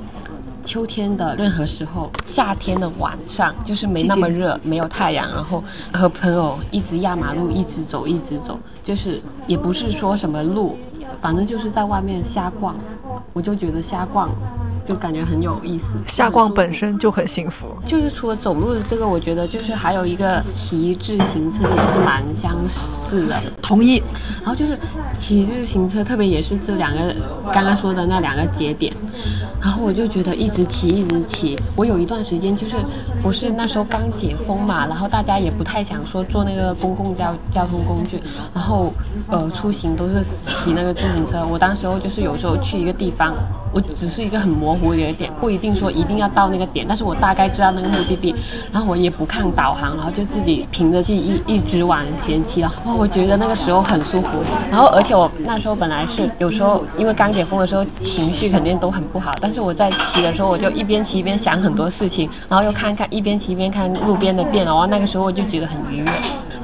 [0.65, 10.79] 秋天的任何时候，夏天的晚上就是没那么热，没有太阳，然后和朋友一直压马路，一直走，一直走，就是也不是说什么路，
[11.21, 12.75] 反正就是在外面瞎逛，
[13.33, 14.31] 我就觉得瞎逛。
[14.87, 17.69] 就感觉很有意思，瞎逛本身就很幸福。
[17.87, 23.41] 就是除了走路的这个，我觉得就是还有一个骑自行车也是蛮相似的。
[23.63, 24.03] 同意。
[24.41, 24.79] 然后就是
[25.17, 27.15] 骑自行车，特别也是这两个
[27.51, 28.95] 刚刚说的那两个节点，
[29.59, 31.59] 然后我就觉得一直骑一直骑。
[31.77, 32.77] 我有一段时间就是
[33.23, 38.19] 不是那时候刚解封嘛，然后大家也不太想说坐那个公共交交通工具，
[38.55, 38.93] 然后
[39.29, 41.47] 呃出行都是骑那个自行车。
[41.47, 43.35] 我当时候就是有时候去一个地方。
[43.75, 48.33] 我只是一个很模糊的一个点，不一定说一定要到那个点，但是我大概知道那个目的地，
[48.71, 52.73] 然后我也不看导航，然后就自己凭着记忆一直往前骑了。
[52.87, 54.29] 哇，我觉得那个时候很舒服。
[54.71, 66.07] 然后而且我那时候本来是有时候因为刚解封的时候情绪肯定都很不好，但是我在骑的时候我就一边骑一边想很多事情，然后又看看一边骑一边看路边的店，然后那个时候我就觉得很愉悦。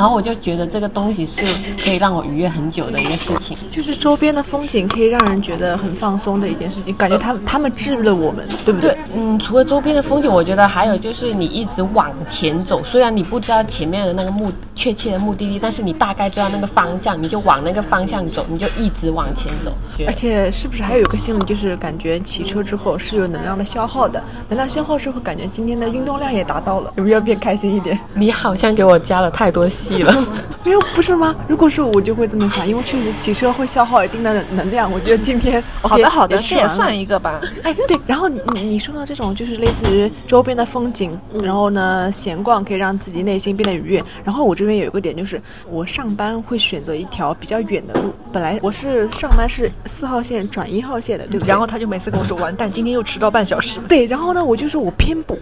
[0.01, 1.45] 然后我就觉得这个东西是
[1.85, 6.97] 可以让我愉悦很久的一个事情，就是周边的风景可以让人觉得很放松的一件事情。
[6.97, 8.97] 感觉他他们治愈了我们，对不对？
[9.15, 19.71] 嗯，除了周边的风景，我觉得还有就是你一直往前走，虽然你不知道前面的那个目确切的目的地，但是你大概知道那个方向，你就往那个方向走，你就一直往前走。
[20.07, 27.99] 而且是不是还有一个心理，就是感觉骑车之后是有能量的消耗的，能量消耗之后，感觉今天的运动量也达到了，有没有变开心一点？
[28.15, 30.27] 你好像给我加了太多戏了，
[30.65, 31.35] 没有，不是吗？
[31.49, 34.91] 如果是我就会这么想，因为确实骑车会消耗一定的能量。
[34.91, 36.91] 我觉得今天好的好的，这也算。
[37.01, 44.05] 一个吧，哎，对，然后你你说到这种就是类似于周边的风景，然后呢闲逛可以让自己内心变得愉悦。
[44.23, 48.13] 然后我这边有一个点就是，我上班会选择一条比较远的路。
[48.31, 51.49] 本来我是上班是四号线转一号线的，对不对？
[51.49, 53.81] 然后他就每次跟我说完蛋，今天又迟到半小时。
[53.89, 55.39] 对，然后呢，我就说我偏补，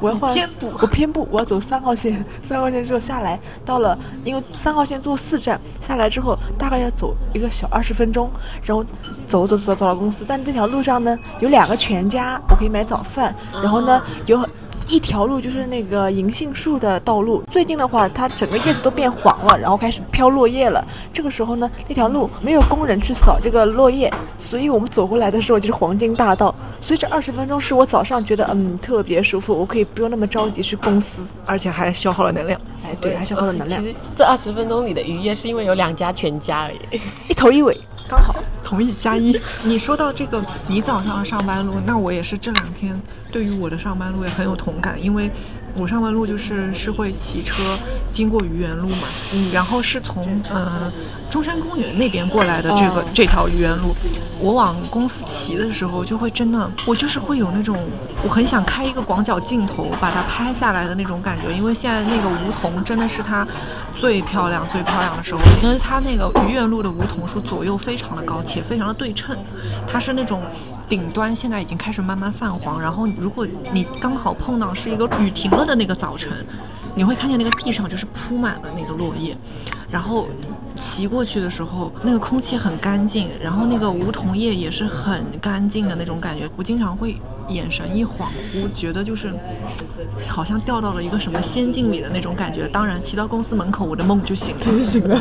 [0.00, 2.24] 我要换偏补，我偏补，我要走三号线。
[2.40, 3.27] 三号线之后下来
[3.64, 8.30] 到了，因为三号线坐四站下来之后大概要走一个小二十分钟，
[8.62, 8.84] 然后
[9.26, 10.24] 走走走走到公司。
[10.28, 13.34] 但这条路上呢，有两个全家，我可以买早饭。
[13.52, 14.38] 然后呢，有
[14.88, 17.42] 一条路就是那个银杏树的道路。
[17.48, 20.84] 最近的话，它整个叶子都变黄了，然后开始飘落叶了。
[21.12, 26.54] 这个时候呢，那条路没有工人去扫这个落叶，所以我们走过来的时候就是黄金大道。
[26.80, 32.60] 所以这二十分钟是我早上觉得嗯特别舒服，我可以不用那么着急去公司，而且还消耗了能量。
[32.84, 33.82] 哎，对，还消耗了能量。
[33.82, 37.78] 其实这二十分钟里的愉悦是因为有两家全家而已，一头一尾。
[38.08, 39.38] 刚好 同意加一。
[39.62, 42.98] 你说到这个，你早上的上班路，那我也是这两天
[43.30, 45.30] 对于我的上班路也很有同感，因为
[45.76, 47.62] 我上班路就是是会骑车
[48.10, 50.90] 经过愚园路嘛，嗯，然后是从呃
[51.30, 53.94] 中山公园那边过来的这个这条愚园路，
[54.40, 57.78] 我往公司骑的时候就会真的，我就是会有那种
[58.22, 63.46] 我很想开一个广角镜头把它拍下来的那种感觉，因为现在那个梧桐真的是它。
[64.00, 69.36] 最漂亮、最漂亮的时候，因为它那个愚园路的梧桐树左右非常的高，且非常的对称。
[69.88, 70.40] 它是那种
[70.88, 76.30] 顶端现在已经开始慢慢泛黄，然后如果你刚好碰到是一个雨停了的那个早晨，
[76.94, 79.36] 你会看见那个地上就是铺满了那个落叶，
[79.90, 80.26] 然后。
[80.80, 86.48] 骑过去的时候，那个空气很干净，然后那个梧桐叶也是很干净的那种感觉。
[86.56, 87.16] 我经常会
[87.48, 89.34] 眼神一恍惚，觉得就是
[90.28, 92.68] 好像掉到了一个什么仙境里的那种感觉。
[92.68, 94.84] 当然，骑到公司门口，我的梦就醒了。
[94.84, 95.18] 醒了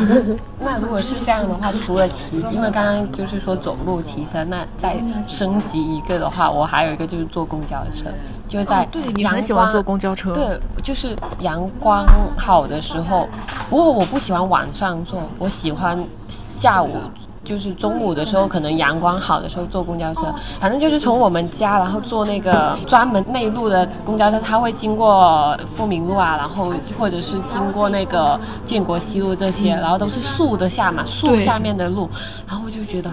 [0.59, 4.95] 那如果是这样的话，除了骑，因为刚刚就是说走路骑车，那再
[5.27, 8.11] 升级一个的话，我还有一个就是坐公交车，
[8.47, 12.05] 就在对你很喜欢坐公交车，对，就是阳光
[12.37, 13.27] 好的时候。
[13.69, 16.95] 不过我不喜欢晚上坐，我喜欢下午，
[17.43, 20.33] 就是中午的时候，可能阳光好的时候坐公交车。
[20.59, 32.09] 反正就是从我们家，然后坐那个专门内陆的公交车，它会经过富民路啊，然后或者是经过那个建国西路这些，然后都是树的下嘛，树下面的路，
[32.47, 33.11] 然后我就觉得。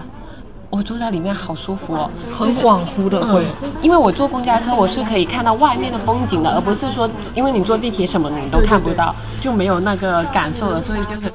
[0.75, 3.45] 我坐在里面好舒服哦，很恍惚的会。
[3.81, 10.81] 因为我坐公交车，我是可以看到外面的风景的，而不是说因为你坐地铁什么你都看不到，就没有那个感受了。
[10.81, 11.31] 所以就是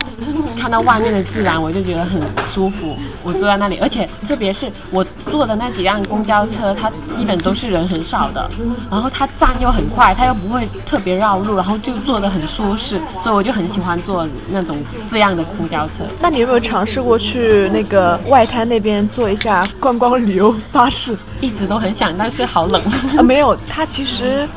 [0.59, 2.21] 看到外面的自然，我就觉得很
[2.53, 2.95] 舒服。
[3.23, 8.51] 我坐在那里，而且特别是我坐的那几辆公交车，它基本都是人很少的，
[8.91, 14.77] 然后它站又很快，它又不会特别绕路，然后就坐得很舒适，所以我就很喜欢坐那种
[15.11, 16.05] 这样的公交车。
[16.21, 21.17] 那你有没有尝试过去那个外滩那边坐一下观光旅游巴士？
[21.41, 22.83] 一直都很想，但是好冷。
[23.17, 24.49] 啊， 没有，它其实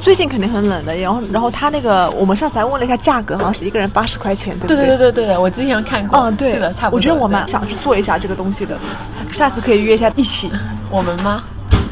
[0.00, 0.94] 最近肯定很冷的。
[0.96, 4.86] 然后，然后它那个我们上次还问了一下价格，好像是一个人八十块钱，对不对对？
[4.86, 6.18] 对对对对，我之前看过。
[6.18, 6.96] 嗯，对，是的，差不多。
[6.96, 8.76] 我觉得我蛮想去做一下这个东西的，
[9.32, 10.50] 下次可以约一下一起。
[10.90, 11.42] 我们吗？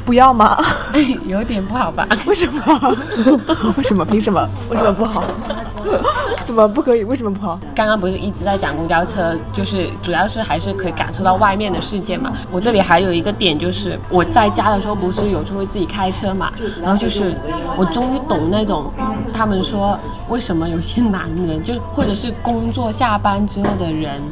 [0.09, 0.57] 不要吗？
[1.29, 2.09] 有点不好吧？
[2.25, 2.97] 为什么？
[3.77, 4.07] 为什么？
[4.07, 4.49] 凭什么？
[4.71, 5.23] 为什么不好？
[6.47, 7.05] 怎么不可以？
[7.05, 7.61] 为什么不好？
[7.75, 12.33] 刚刚不是一直在讲公交车，就是主要是还是可以感受到外面的世界嘛。
[12.51, 16.51] 我这里还有一个点，就是我在家的时候不是有时候会自己开车嘛，
[16.83, 17.37] 然后就是
[17.77, 18.91] 我终于懂那种
[19.31, 19.99] 他们说
[20.31, 24.23] 为什么有些男人就或者是工作下班之后的人。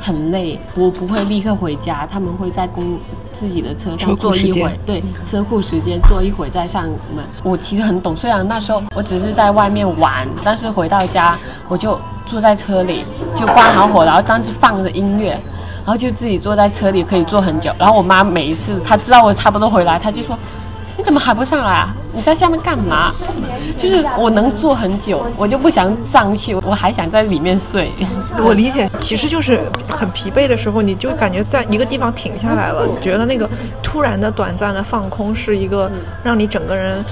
[0.00, 2.98] 很累，我不会立刻回家，他们会在公
[3.32, 7.24] 自己的车上坐一会，对，车库时间坐一会再上门。
[7.42, 13.04] 我其实很懂，虽然那时候我只是在外面玩，但是回到家我就坐在车里，
[13.36, 15.30] 就关好火，然后当时放着音乐，
[15.84, 17.72] 然后就自己坐在车里可以坐很久。
[17.78, 20.38] 然后我妈每一次她知道我差不多回来，她就说。
[20.98, 21.94] 你怎么还不上来啊？
[22.12, 23.12] 你在下面干嘛？
[23.78, 27.90] 就是我能坐很久，我就不想上去，我还想在里面睡。
[28.42, 33.48] 我理解，其实就是很疲惫的时候，你就感觉在一个地方停下来了，你觉得那个
[33.82, 35.90] 突然的短暂的放空是一个
[36.22, 37.04] 让你整个人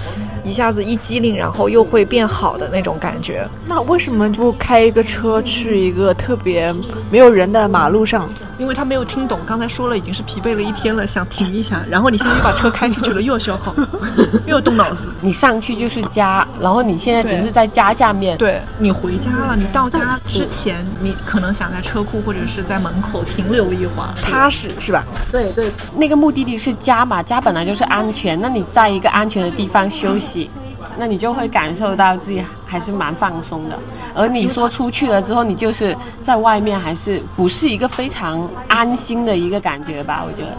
[0.44, 3.46] 一下子一激灵，然后又会变好的那种感觉。
[3.66, 6.74] 那为什么不开一个车去一个特别
[7.11, 8.28] 没有人的马路上？
[8.58, 13.72] 因为他没有听懂，刚才说了已经是疲惫了一天了，想停一下，然后你现在又把车开出去了，又要消耗，
[14.46, 15.12] 又要动脑子。
[15.20, 18.37] 你上去就是家，然后你现在只是在家下面。
[18.38, 25.05] 对你回家了，你到家之前，你可能想在车库或者是在门口停留一会儿，踏实是吧？
[25.31, 30.51] 对对，那个目的地是家嘛，家本来就是安全，那你在一个安全的地方休息。
[30.98, 33.78] 那你就会感受到自己还是蛮放松的，
[34.14, 40.24] 而你说出去了之后，你就是在外面还是不是一个非常安心的一个感觉吧？
[40.26, 40.52] 我觉得，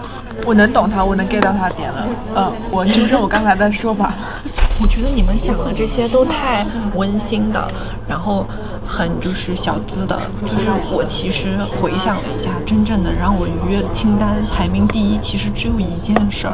[0.46, 2.08] 我能懂他，我能 get 到他点了。
[2.36, 4.14] 嗯，我纠正我刚才的说法。
[4.82, 7.70] 我觉得你们讲的这些都太温馨的，
[8.08, 8.48] 然后
[8.88, 10.18] 很就是小资的。
[10.46, 16.54] 就是我其实回想了一下，真正的让我愉悦的清单排名第一，其实只有一件事儿，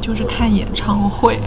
[0.00, 1.38] 就是看演唱会。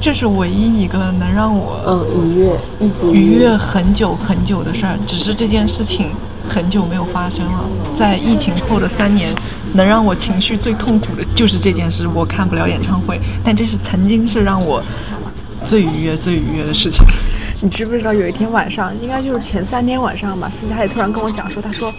[0.00, 6.10] 这是唯一一个能让我嗯愉悦一直愉悦很久很久的事儿，只是这件事情
[6.48, 7.64] 很久没有发生了。
[7.98, 9.34] 在疫情后的三年，
[9.72, 13.20] 能让我情绪最痛苦的就是这件事，我看不了演唱会。
[13.44, 14.82] 但这是曾经是让我
[15.66, 17.04] 最愉悦、最愉悦的事情。
[17.60, 21.92] 你知不知道有一天晚上，应该就是前三天晚上吧，私下里突然跟我讲说，他说。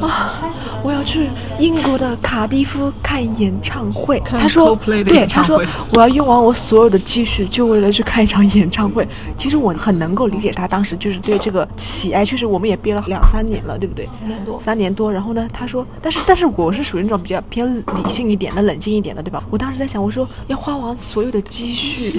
[0.00, 0.34] 啊！
[0.82, 4.18] 我要去英国的卡迪夫看演唱会。
[4.24, 5.62] 他说：“对，他说
[5.92, 14.08] 我要用完我所有的积蓄，就为了去看一场演唱会。”其实我很能够理解他当时就是对这个喜爱，确实我们也憋了两三年了，对不对？
[14.18, 14.58] 三年多。
[14.58, 15.12] 三年多。
[15.12, 22.18] 然后呢，他说：“但是，但是我是属于那种比较偏理性一点的、冷静一点的，对吧？”我当时在想，我说要花完所有的积蓄，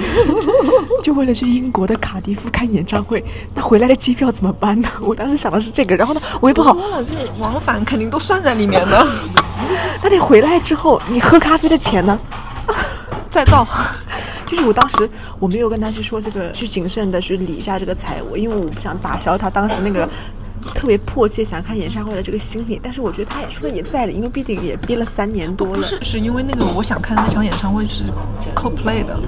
[1.01, 3.23] 就为了去英国的卡迪夫看演唱会，
[3.55, 4.87] 那回来的机票怎么办呢？
[5.01, 5.95] 我当时想的是这个。
[5.95, 6.77] 然后呢，我也不好。
[7.51, 9.07] 往返肯定都算在里面的，
[10.01, 12.17] 那你回来之后，你喝咖啡的钱呢？
[13.29, 13.67] 再造，
[14.47, 15.09] 就是我当时
[15.39, 20.07] 我没有跟他去说这个，去谨慎的去理一下这个财务，因为我不想打消他当时那个
[20.73, 22.79] 特别迫切想看演唱会的这个心理。
[22.81, 25.77] 但是我觉得他也说的也在理，因为毕竟也憋了三年多了。
[25.77, 28.03] 不是，是因为那个我想看的那场演唱会是
[28.55, 29.19] CoPlay 的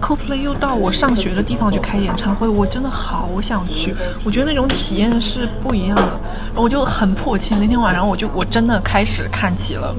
[0.00, 3.94] ，CoPlay 又到我上学的地方去开演唱会，我真的好想去。
[4.24, 6.20] 我觉得那种体验是不一样的，
[6.54, 7.56] 我就很迫切。
[7.56, 9.94] 那天晚上我就我真的开始看起了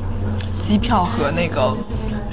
[0.62, 1.76] 机票和那个。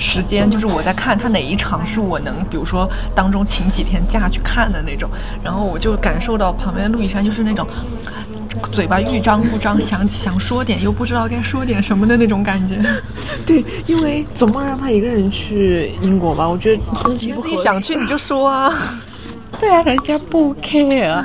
[0.01, 5.11] 时间就是我在看他哪一场是我能，比如说当中请几天假去看的那种，
[5.43, 7.67] 然后我就感受到旁边的陆以山就是那种
[8.73, 12.79] 嘴巴欲张不张，想想说点又不知道该说点什么的那种感觉。
[13.47, 16.49] 对，因为总不能让他一个人去英国吧？
[16.49, 19.01] 我觉得你自己想去你就说啊。
[19.61, 21.25] 对啊，人家不 care，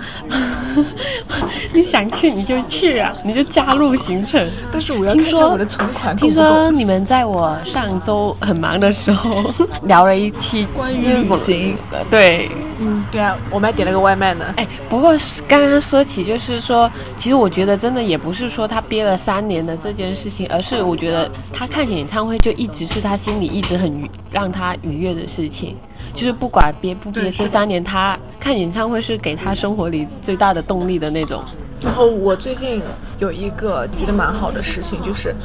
[1.72, 4.44] 你想去你就去啊，你就加入行程。
[4.72, 9.32] 但是我要听说看一下我的存款听说你们在我上周很忙的时候
[9.84, 14.46] 聊了一期关于旅行，呃对，嗯，对啊，我们还点了个外卖呢。
[14.58, 25.78] 哎，不过是刚刚说起，就是说，其实我觉得真的也不是说他憋了三年的这件事情，而是我觉得他看演唱会就一直是他心里一直很愉让他愉悦的事情，
[26.14, 31.44] 就是不管憋不憋，对是的这三年他看演唱会是给他生活里最大的动力的那种。
[31.82, 32.82] 然后我最近
[33.20, 35.36] 有一个觉得蛮好的事情，就是，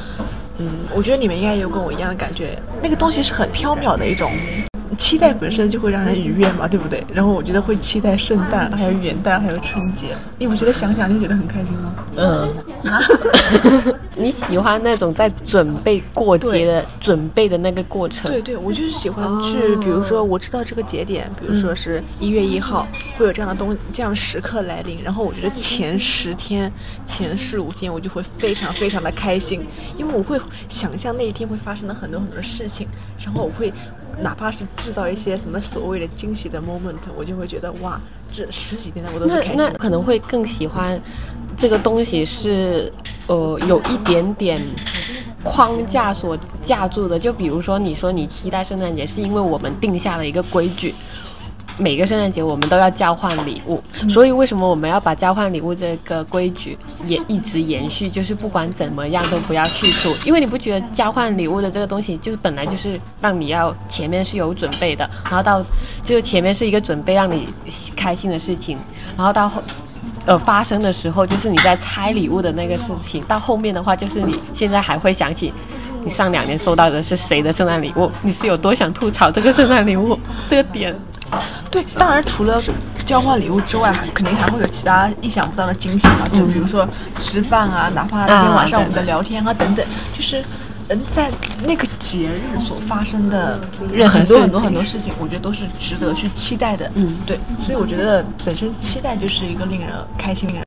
[0.58, 4.30] 嗯，我觉得你们应该也有跟我一样的感觉，那个东西是很缥缈的一种。
[4.96, 7.04] 期待本身就会让人愉悦嘛，对不对？
[7.12, 10.08] 然后我觉得会期待圣诞，还有元旦，还有春节。
[10.38, 11.94] 你不觉得想想就觉得很开心吗？
[12.16, 18.30] 嗯， 你喜欢那种在准备过节的准备的那个过程？
[18.30, 26.72] 对对，我就是喜欢去，比如说我知道这个节点，比如说是一月一号，会有这样的东这样的时刻来临，然后我觉得前十天、
[27.06, 29.60] 前十五天我就会非常非常的开心，
[29.96, 32.86] 因为我会想象那一天会发生的很多很多事情，
[33.24, 33.72] 然后我会
[34.20, 38.00] 哪怕是制造一些什么所谓的惊喜的 moment，我就会觉得哇，
[38.32, 39.70] 这十几天的我都开心的。
[39.70, 41.00] 那可能会更喜欢
[41.56, 42.92] 这个东西是
[43.26, 44.60] 呃有一点点
[45.42, 47.18] 框架所架住的。
[47.18, 50.94] 就比如说，你说你期待圣诞节，是因为我们定下了一个规矩。
[51.78, 58.10] 每个圣诞节我们都要交换礼物，所以为什么我们要把交换礼物这个规矩也一直延续？
[58.10, 65.62] 就是不管怎么样都不要去除，因为你不觉得交换礼物的这个东西，就是本来就是让你要前面是有准备的，然后到
[66.02, 67.48] 就是前面是一个准备让你
[67.94, 68.76] 开心的事情，
[69.16, 69.62] 然后到后
[70.26, 75.52] 呃发生的时候，就是你在拆礼物的那个事情，到后面的话就是你现在还会想起。
[76.04, 78.10] 你上两年收到的是谁的圣诞礼物？
[78.22, 80.94] 你是有多想吐槽这个圣诞礼物这个点？
[81.70, 82.62] 对，当然除了
[83.06, 86.88] 交换礼物之外，还肯定还会有其他意想不到的惊喜嘛，就比如说
[87.18, 89.84] 吃饭啊，哪怕那天晚上我们的聊天啊等等，
[90.16, 90.42] 就是。
[90.90, 91.30] 嗯，在
[91.66, 93.60] 那个节日所发生的
[94.08, 96.90] 很多很多很多事情，我觉得都是值得去期待的。
[96.94, 100.64] 嗯对，所以我觉得本身期待就是一个令人开心、的人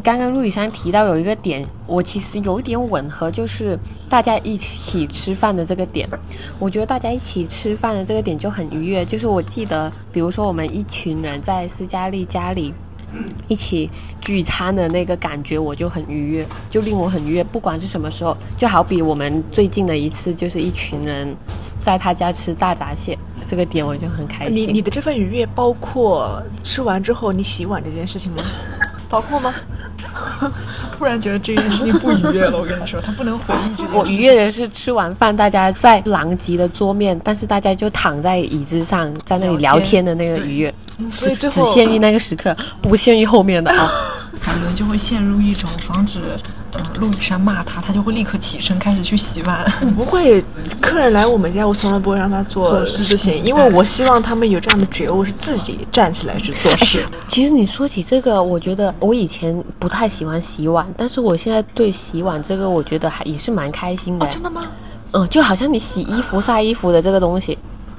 [0.00, 3.78] 刚刚陆羽山提到有一个点，我其实有一点吻合，就是
[4.08, 6.08] 大家一起吃饭的这个点。
[6.58, 9.04] 我觉得大家一起吃饭的这个点就很愉悦。
[9.04, 12.72] 就是我记得，比如说我们一群人在斯嘉丽家里
[13.48, 17.44] 一起聚餐的那个感觉，我就很愉悦，就令我很愉悦。
[17.44, 21.36] 不管是什么时候，就好比我们最近的一次，就是一群人
[21.82, 24.68] 在他家吃大闸蟹，这个点我就很开心。
[24.68, 28.42] 你你的这份愉悦包括吃完之后你洗碗这件事情吗？
[29.12, 29.54] 包括吗？
[30.96, 32.56] 突然觉得这件事情不愉悦了。
[32.56, 33.92] 我跟你说，他不能回忆这件事。
[33.94, 40.74] 我愉悦的是吃完饭，大家在狼藉的桌面，但是大家就躺在椅子上，在那里聊天的那个愉悦，
[41.10, 43.86] 只所以只限于那个时刻，不限于后面的啊。
[44.40, 46.20] 海伦就会陷入一种防止
[46.74, 49.64] 呃陆羽山骂他，他就会立刻起身开始去洗碗。
[49.80, 50.42] 我 不会，
[50.80, 57.04] 客人来我们家，我从来不会让他做做事事情，因为我希望他们有这样的觉悟，是自己站起来去做事。
[57.28, 64.24] 其实你说起这个，我觉得我以前不太喜欢洗碗，但是我现在对洗碗这个，我觉得还也是蛮开心的。
[64.24, 64.62] 哦，真的吗？
[65.12, 67.58] 嗯，就好像你洗衣服、晒衣服的这个东西，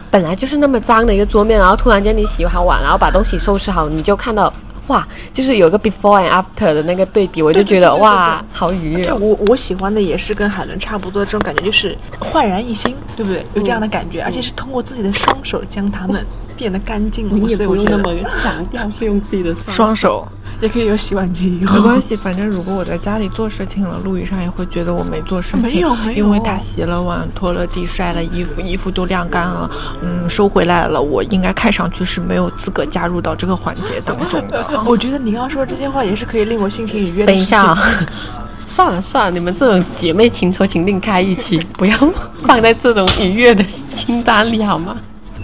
[0.09, 4.51] 本来就是那么脏的一个桌面，然后突然间你洗好碗，然后把东西收拾好，你就看到。
[4.87, 9.13] 哇，就是有个 before and after 的那个对比，我就觉得哇，好愉悦对。
[9.13, 13.45] 我我喜欢的也是跟海伦差不多这种感觉，就是焕然一新，对不对？
[13.53, 16.25] 有这样的感觉，而且是通过自己的双手将它们
[16.57, 17.47] 变得干净了。
[17.55, 20.27] 所以我觉得强调是用自己的双手
[20.61, 21.59] 也可以有洗碗机。
[21.61, 29.69] 没关系，反正如果我在家里做事情了，陆羽上也会觉得我没做事情，没有没有因为他洗了碗、拖了地、晒了衣服，衣服都晾干了，
[30.01, 31.01] 嗯，收回来了。
[31.01, 34.65] 我应该看上去是没有资格加入到这个环节当中的。
[34.85, 37.31] 我觉得你刚刚说这些话也是可以令我心情愉悦的。
[37.31, 37.77] 等一下啊、
[38.65, 41.97] 算了算了，你们这种姐妹情仇，请另开一期，不要
[42.45, 43.63] 放在这种愉悦的
[43.93, 44.95] 清单里好吗？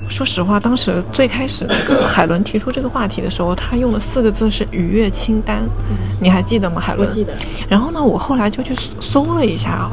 [0.10, 5.62] 说实话，当时最开始那个海伦提出这个话题的时候，他用的四个字是“愉悦清单”，
[6.20, 7.10] 你还记得吗，海伦？
[7.14, 7.32] 记得。
[7.70, 9.92] 然后呢，我后来就去搜了一下啊，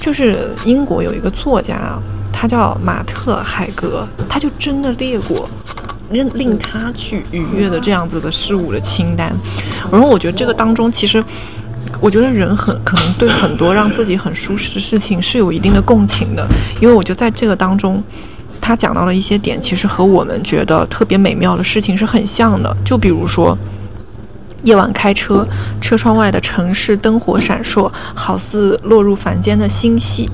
[0.00, 2.00] 就是英国有一个作家啊，
[2.32, 5.48] 他叫马特·海格，他就真的列过。
[6.10, 9.34] 令令他去愉悦的这样子的事物的清单，
[9.90, 11.24] 然后我觉得这个当中其实，
[12.02, 16.46] 我觉得人很可能对很多让自己很舒适的事情是有一定的共情的，
[16.82, 18.02] 因为我就在这个当中，
[18.62, 23.58] 他讲到了一些点，其实和我们觉得特别美妙的事情是很像的，就比如说。
[24.62, 25.44] 夜晚开车，
[25.80, 30.30] 车窗外的城市灯火闪烁，好似落入凡间的星系。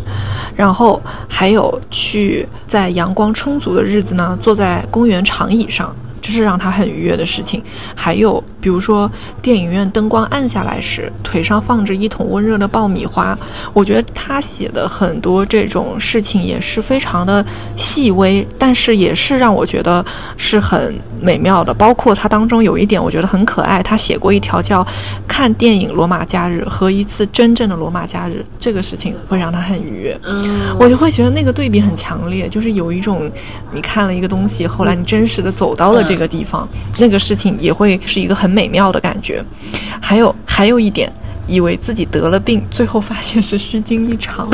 [0.55, 5.97] 然后还有去在阳光充足的日子呢，坐在公园长椅上，
[6.29, 7.62] 这是让他很愉悦的事情。
[7.95, 9.11] 还有比如说
[9.41, 13.37] 电影院灯光暗下来时，腿上放着一桶温热的爆米花，
[13.72, 17.43] 我觉得他写的很多这种事情也是非常的
[17.76, 20.05] 细微，但是也是让我觉得
[20.37, 21.72] 是很美妙的。
[21.72, 24.87] 包括他当中有一点我觉得很可爱，他写过一条叫
[25.26, 30.20] “看电影罗马假日和一次真正的罗马假日”，这个事情会让他很愉悦。
[30.26, 33.31] 嗯，我就会觉得那个对比很强烈，就是有一种
[33.72, 39.43] 你看了一个东西，后来你真实的走到了这个个地方，那个事情也会是一个很美妙的感觉。
[40.01, 41.11] 还有还有一点，
[41.49, 44.49] 以为自己得了病，最后发现是虚惊一场。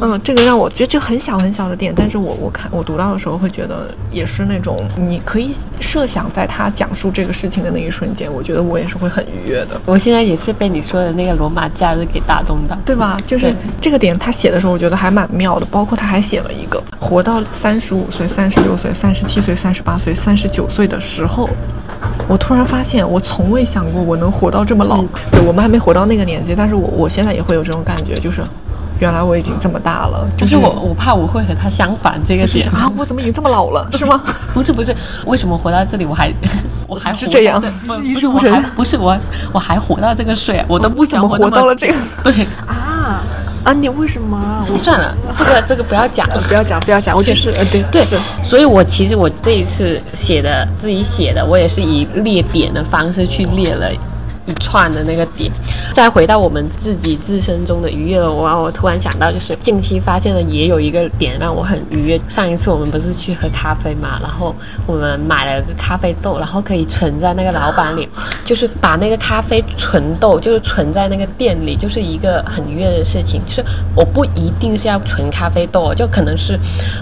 [0.00, 9.80] 嗯，这个让我其实就很小很小的点，但是我我看我读到的时候会觉得也是那种你可以设想在他讲述这个事情的那一瞬间，我觉得我也是会很愉悦的。
[9.86, 12.76] 我现在也是被你说的那个罗马假日给打动的。
[12.84, 13.16] 对吧？
[13.26, 15.66] 就是这个点，他写的时候，我觉得还蛮妙的。
[15.66, 21.48] 包括他还写了一个，活到三十五岁、三十六岁、三十七岁、三十八岁、三十九岁的时候，
[22.28, 25.02] 我突然发现，我从未想过我能活到这么老。
[25.30, 28.42] 对我们还没活到那个年纪，但是我我现在也会有这种感觉，就是
[29.00, 30.26] 原来我已经这么大了。
[30.36, 34.20] 就就是是我我怕我会和他相反这个点就是啊，我怎么已经这么老了，是吗？
[34.54, 34.94] 不是不是，
[35.26, 36.32] 为什么活到这里我还
[36.86, 39.18] 我还是这样不是不是不是我
[39.52, 41.94] 我还活到这个岁，我都不怎么想活到了这个？
[42.24, 43.22] 对，啊
[43.64, 43.72] 啊！
[43.72, 44.66] 你为什么啊？
[44.72, 46.42] 我算了，这个 这个不要讲了。
[46.48, 53.90] 不要讲，不要讲，我就是呃，对对是，所以我其实我这一次写的自己写的，我也是以列点的方式去列了。
[54.46, 55.50] 一串的那个点，
[55.92, 58.32] 再回到我们自己自身中的愉悦了。
[58.32, 62.20] 我我突然想到，就是近期发现了也有一个点让我很愉悦。
[62.28, 64.54] 上一次我们不是去喝咖啡嘛，然后
[64.86, 68.08] 我们买了个咖啡豆，然后可以存在那个老板里，
[68.44, 73.40] 就是把那个咖啡存豆，就是存在那个店里，就是一个很愉悦的事情。
[73.46, 73.64] 就是
[73.94, 76.58] 我不一定是要存咖啡豆，就可能是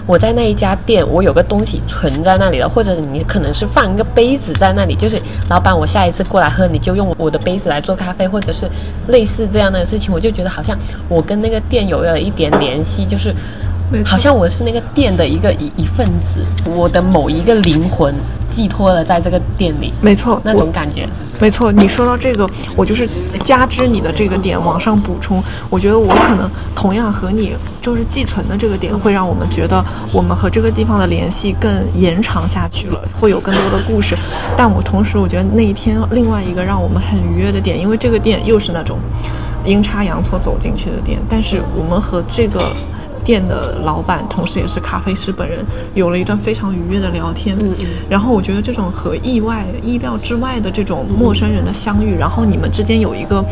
[0.07, 8.69] 我在那一家店，我有个东西存在那里了，或者你可能是放一个杯子在那里，就是老板，我下一次过来喝，你就用我的杯子来做咖啡，或者是
[9.09, 10.79] 类似这样的事情，我就觉得好像
[11.09, 13.35] 我跟那个店有了一点联系，就是
[14.05, 18.15] 好像我是那个店的一个一一份子，我的某一个灵魂
[18.51, 21.09] 寄托了在这个店里，没错，那种感觉。
[21.39, 23.09] 没错，你说到这个，我就是
[23.43, 25.43] 加之你的这个点往上补充。
[25.71, 29.83] 我觉得我可能同样和你就是寄存的这个点，会让我们觉得
[30.13, 34.15] 我们和这个地方的联系更延长下去了，会有更多的故事。
[34.55, 38.99] 但我同时，我觉得那一天另外一个让我们很愉悦的点，因为这个店又是那种
[39.65, 42.61] 阴差阳错走进去的店，但是我们和这个。
[43.25, 45.65] 店的老板，同时也是咖啡师本人，
[45.95, 47.57] 有了一段非常愉悦的聊天。
[47.61, 47.71] 嗯
[48.09, 53.45] 然后我觉得这种和意外、意料之外的这种陌生人的相遇，然后你们之间有一个，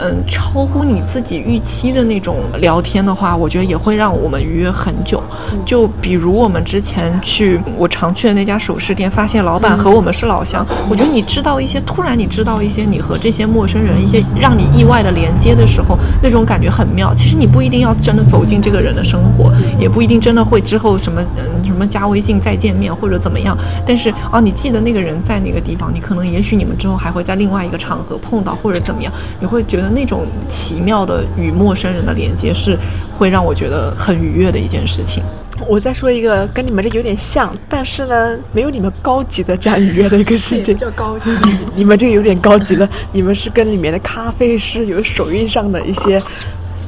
[0.00, 5.22] 嗯，超乎你自己预期的那种聊天的话，我觉得也会让我们愉悦很久。
[5.64, 10.66] 就比如我们之前去我常去的那家首饰店，发现老板和我们是老乡。
[10.90, 17.14] 我觉得你知道一些，突然你知道一些你和这些陌生人一些让你意外的连接的时候，那种感觉很妙。
[17.14, 23.56] 其实你不一定要真的走进这个人的生活，也不一定真的会之后什么嗯什么加微信再见面或者怎么样。
[23.84, 32.78] 但是啊，你记得那个人在哪个地方，你可能也许你们之后还会在另外一个场合碰到或者怎么样，你会觉得那种奇妙的与陌生人的连接是
[33.18, 35.24] 会让我觉得很愉悦的一件事情。
[35.68, 40.74] 我再说一个跟你们这有点像，但是呢，没有你们高级的这样愉悦的一个事情。
[40.78, 41.30] 叫高级。
[41.76, 46.22] 你们这个有点高级了，你们是跟里面的咖啡师有手艺上的一些。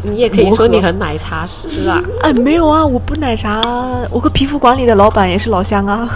[0.02, 2.02] 你也可以说你和奶茶师啊。
[2.22, 3.60] 哎，没有啊，我不奶茶，
[4.10, 6.08] 我和皮肤管理的老板也是老乡啊，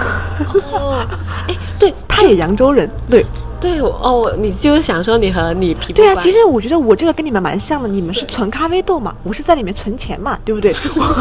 [0.72, 1.06] 哦，
[1.48, 2.90] 哎， 对他也扬州人。
[3.08, 3.24] 对，
[3.60, 10.74] 对哦，你就是想说你和你皮肤对啊，其实我觉得我这个跟你们蛮像的，你们是存咖啡豆嘛，我是在里面存钱嘛，对不对？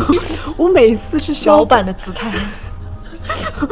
[0.57, 2.31] 我每次是消老板的姿态，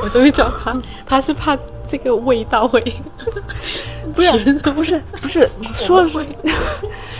[0.01, 0.75] 我终于找他，
[1.05, 1.57] 他是怕
[1.93, 2.81] 这个味道会，
[4.15, 4.31] 不是
[4.73, 6.25] 不是不 是，说是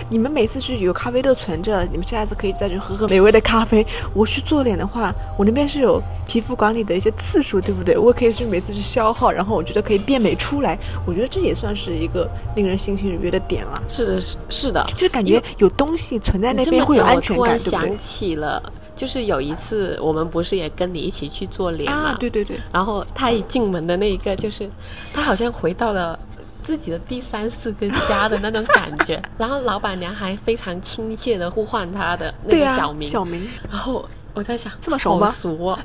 [0.09, 3.86] 你们每次去有咖啡豆存着，你们下次可以再去喝喝美味的咖啡。
[4.15, 7.95] 我去做脸的话，我那边是有皮肤管理的一些次数，对不对？
[7.95, 10.76] 我可以去每次去消耗，然后我觉得可以变美出来。
[11.05, 17.99] 我觉得这也算是一个令人心情愉悦的点了，是的，是是的，就是感觉有东西存在那边会有安全感，对不对想？
[17.99, 22.10] 起了，就是有一次我们不是也跟你一起去做脸嘛？
[22.10, 24.70] 啊，对对对，然后他一进门的那一个，就是
[25.14, 26.18] 他好像回到了
[26.62, 29.22] 自己的第三四个家的那种感觉。
[29.38, 35.80] 然后老板娘还非常亲切的呼唤他的那个小名，小名，然后我在想，这么熟吗好熟哦。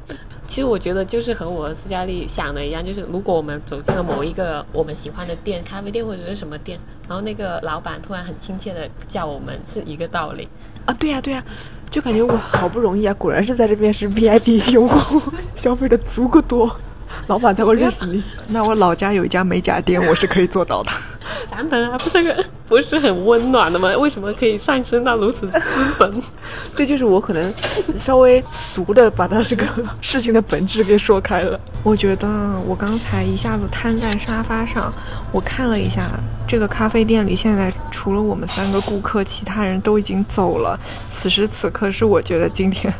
[0.47, 10.49] 其实我觉得就是和我斯嘉丽想的一样，就是如果我们走进了某一个我们喜欢的店，咖啡店或者是什么店，然后那个老板突然很亲切的叫我们，是一个道理。
[10.87, 11.45] 啊，对呀、对呀、
[11.91, 15.21] 就感觉我好不容易啊，果然是在这边是 VIP 用户，
[15.55, 16.71] 消费的足够多。
[17.29, 18.23] 老板才会认识你。
[18.49, 20.91] 那我老家有一家美甲店，我是可以做到的。
[21.51, 23.95] 咱们啊不这个不是很温暖的吗？
[23.97, 25.61] 为什么可以上升到如此资
[25.99, 26.23] 本？
[26.75, 27.53] 对，就是我可能
[27.97, 29.67] 稍微俗的把它这个
[30.01, 31.61] 事情的本质给说开了。
[31.83, 32.29] 我觉得
[32.67, 34.93] 我刚才一下子瘫在沙发上，
[35.31, 36.09] 我看了一下
[36.47, 40.79] 这个咖啡店里，现在除了我们三个顾客，其他人都已经走了。
[41.09, 42.93] 此时此刻是我觉得今天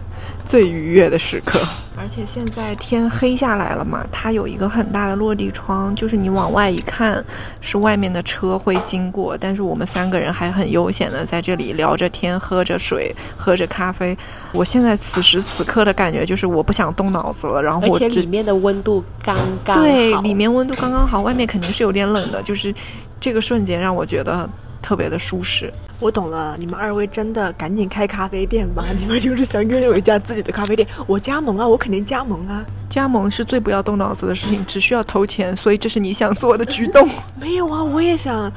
[0.49, 1.61] 最愉悦的时刻。
[2.01, 7.23] 而且现在天黑下来了嘛，它有一个很大的落地窗，就是你往外一看，
[7.61, 14.17] 是外面的车会经过，但是我们三个人还很悠闲的在这里聊着天，喝着水，喝着咖啡。
[14.53, 22.73] 我现在此时此刻的感觉就是我不想动脑子了，然后我而且里面的温度刚刚对，里面温度刚刚好，外面肯定是有点冷的，就是
[23.21, 24.49] 这个瞬间让我觉得
[24.81, 25.75] 特别的舒适。
[26.01, 28.85] 我懂了，你们二位真的赶紧开咖啡店吧！
[29.01, 30.87] 你们就是想拥有一家自己的咖啡店。
[31.09, 32.65] 我加盟啊，我肯定加盟啊。
[32.89, 37.09] 加盟是最不要动脑子的事情，只需要投钱，所以这是你想做的举动。
[37.41, 38.51] 没有啊，我也想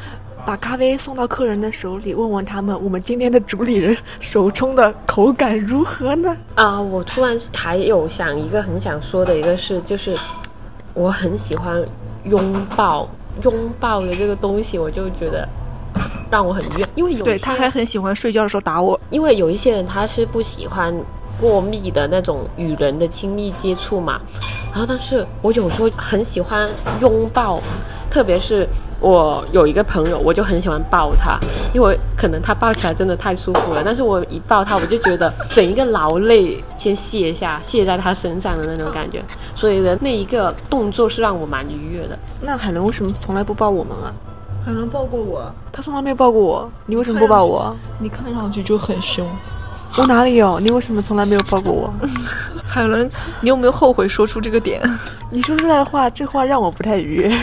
[0.46, 6.38] 把咖啡送到客人的手里，问问他们我们今天的主理人手冲的口感如何呢？
[6.54, 10.16] 啊、我突然还有想一个很想说的一个事，就是
[10.94, 11.84] 我很喜欢
[12.26, 13.10] 拥抱
[13.44, 15.48] 拥抱的这个东西，我就觉得
[16.30, 19.00] 让我很愉悦，因为有对，他还很喜欢睡觉的时候打我。
[19.10, 20.96] 因为有一些人他是不喜欢
[21.39, 24.22] 过密的那种与人的亲密接触嘛，
[24.72, 26.70] 然后但是我有时候很喜欢
[27.02, 27.60] 拥抱，
[28.10, 28.68] 特别是
[29.00, 31.39] 我有一个朋友，我就很喜欢抱他，
[31.74, 39.22] 因为可能他抱起来真的太舒服了，但是我一抱他，我就觉得整一个劳累先卸下，卸在他身上的那种感觉，
[39.56, 42.18] 所以呢，那一个动作是让我蛮愉悦的。
[42.39, 44.14] 那海伦为什么从来不抱我们啊？
[44.64, 47.76] 海伦抱过我，他从来没有抱过我，你为什么不抱我？
[47.97, 49.28] 你看上去就很凶。
[49.97, 50.59] 我哪里有？
[50.59, 51.93] 你为什么从来没有抱过我？
[52.64, 53.09] 海伦，
[53.41, 54.80] 你有没有后悔说出这个点？
[55.32, 57.36] 你说出来的话，这话让我不太愉悦。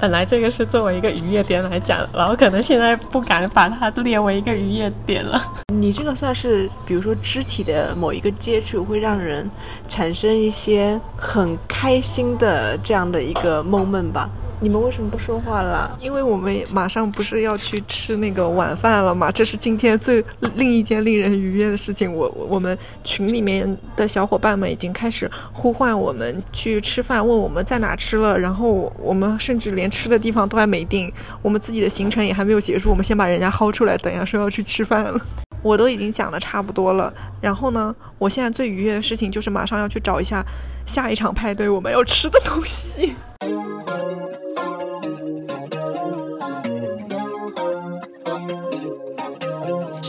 [0.00, 5.40] 本来这个是作为一个愉悦点来讲，然后可能现在不敢把它列为一个愉悦点了。
[5.74, 9.48] 你这个算是，比如说肢体的某一个接触，会让人
[9.88, 14.28] 产生一些很开心的这样的一个 moment 吧？
[14.62, 15.90] 你们为什么不说话啦？
[16.00, 22.14] 因为我们马上不是要去吃那个晚饭了嘛，这是今天最另一件令人愉悦的事情。
[22.14, 35.20] 我我我们群里面的小伙伴们已经开始呼唤我们去吃饭，问我们在哪吃了，然后我们甚至连吃的地方都还没定，我们自己的行程也还没有结束，我们先把人家薅出来，等一下说要去吃饭了。
[35.60, 40.44] 我都已经讲的差不多了，然后呢，我现在最愉悦的事情就是马上要去找一下
[40.86, 43.16] 下一场派对我们要吃的东西。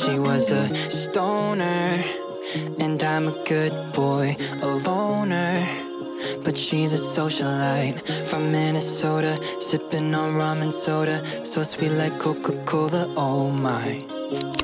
[0.04, 2.04] She was a stoner,
[2.78, 5.66] and I'm a good boy, a loner.
[6.44, 12.62] But she's a socialite from Minnesota, sipping on rum and soda, so sweet like Coca
[12.66, 13.14] Cola.
[13.16, 14.63] Oh my.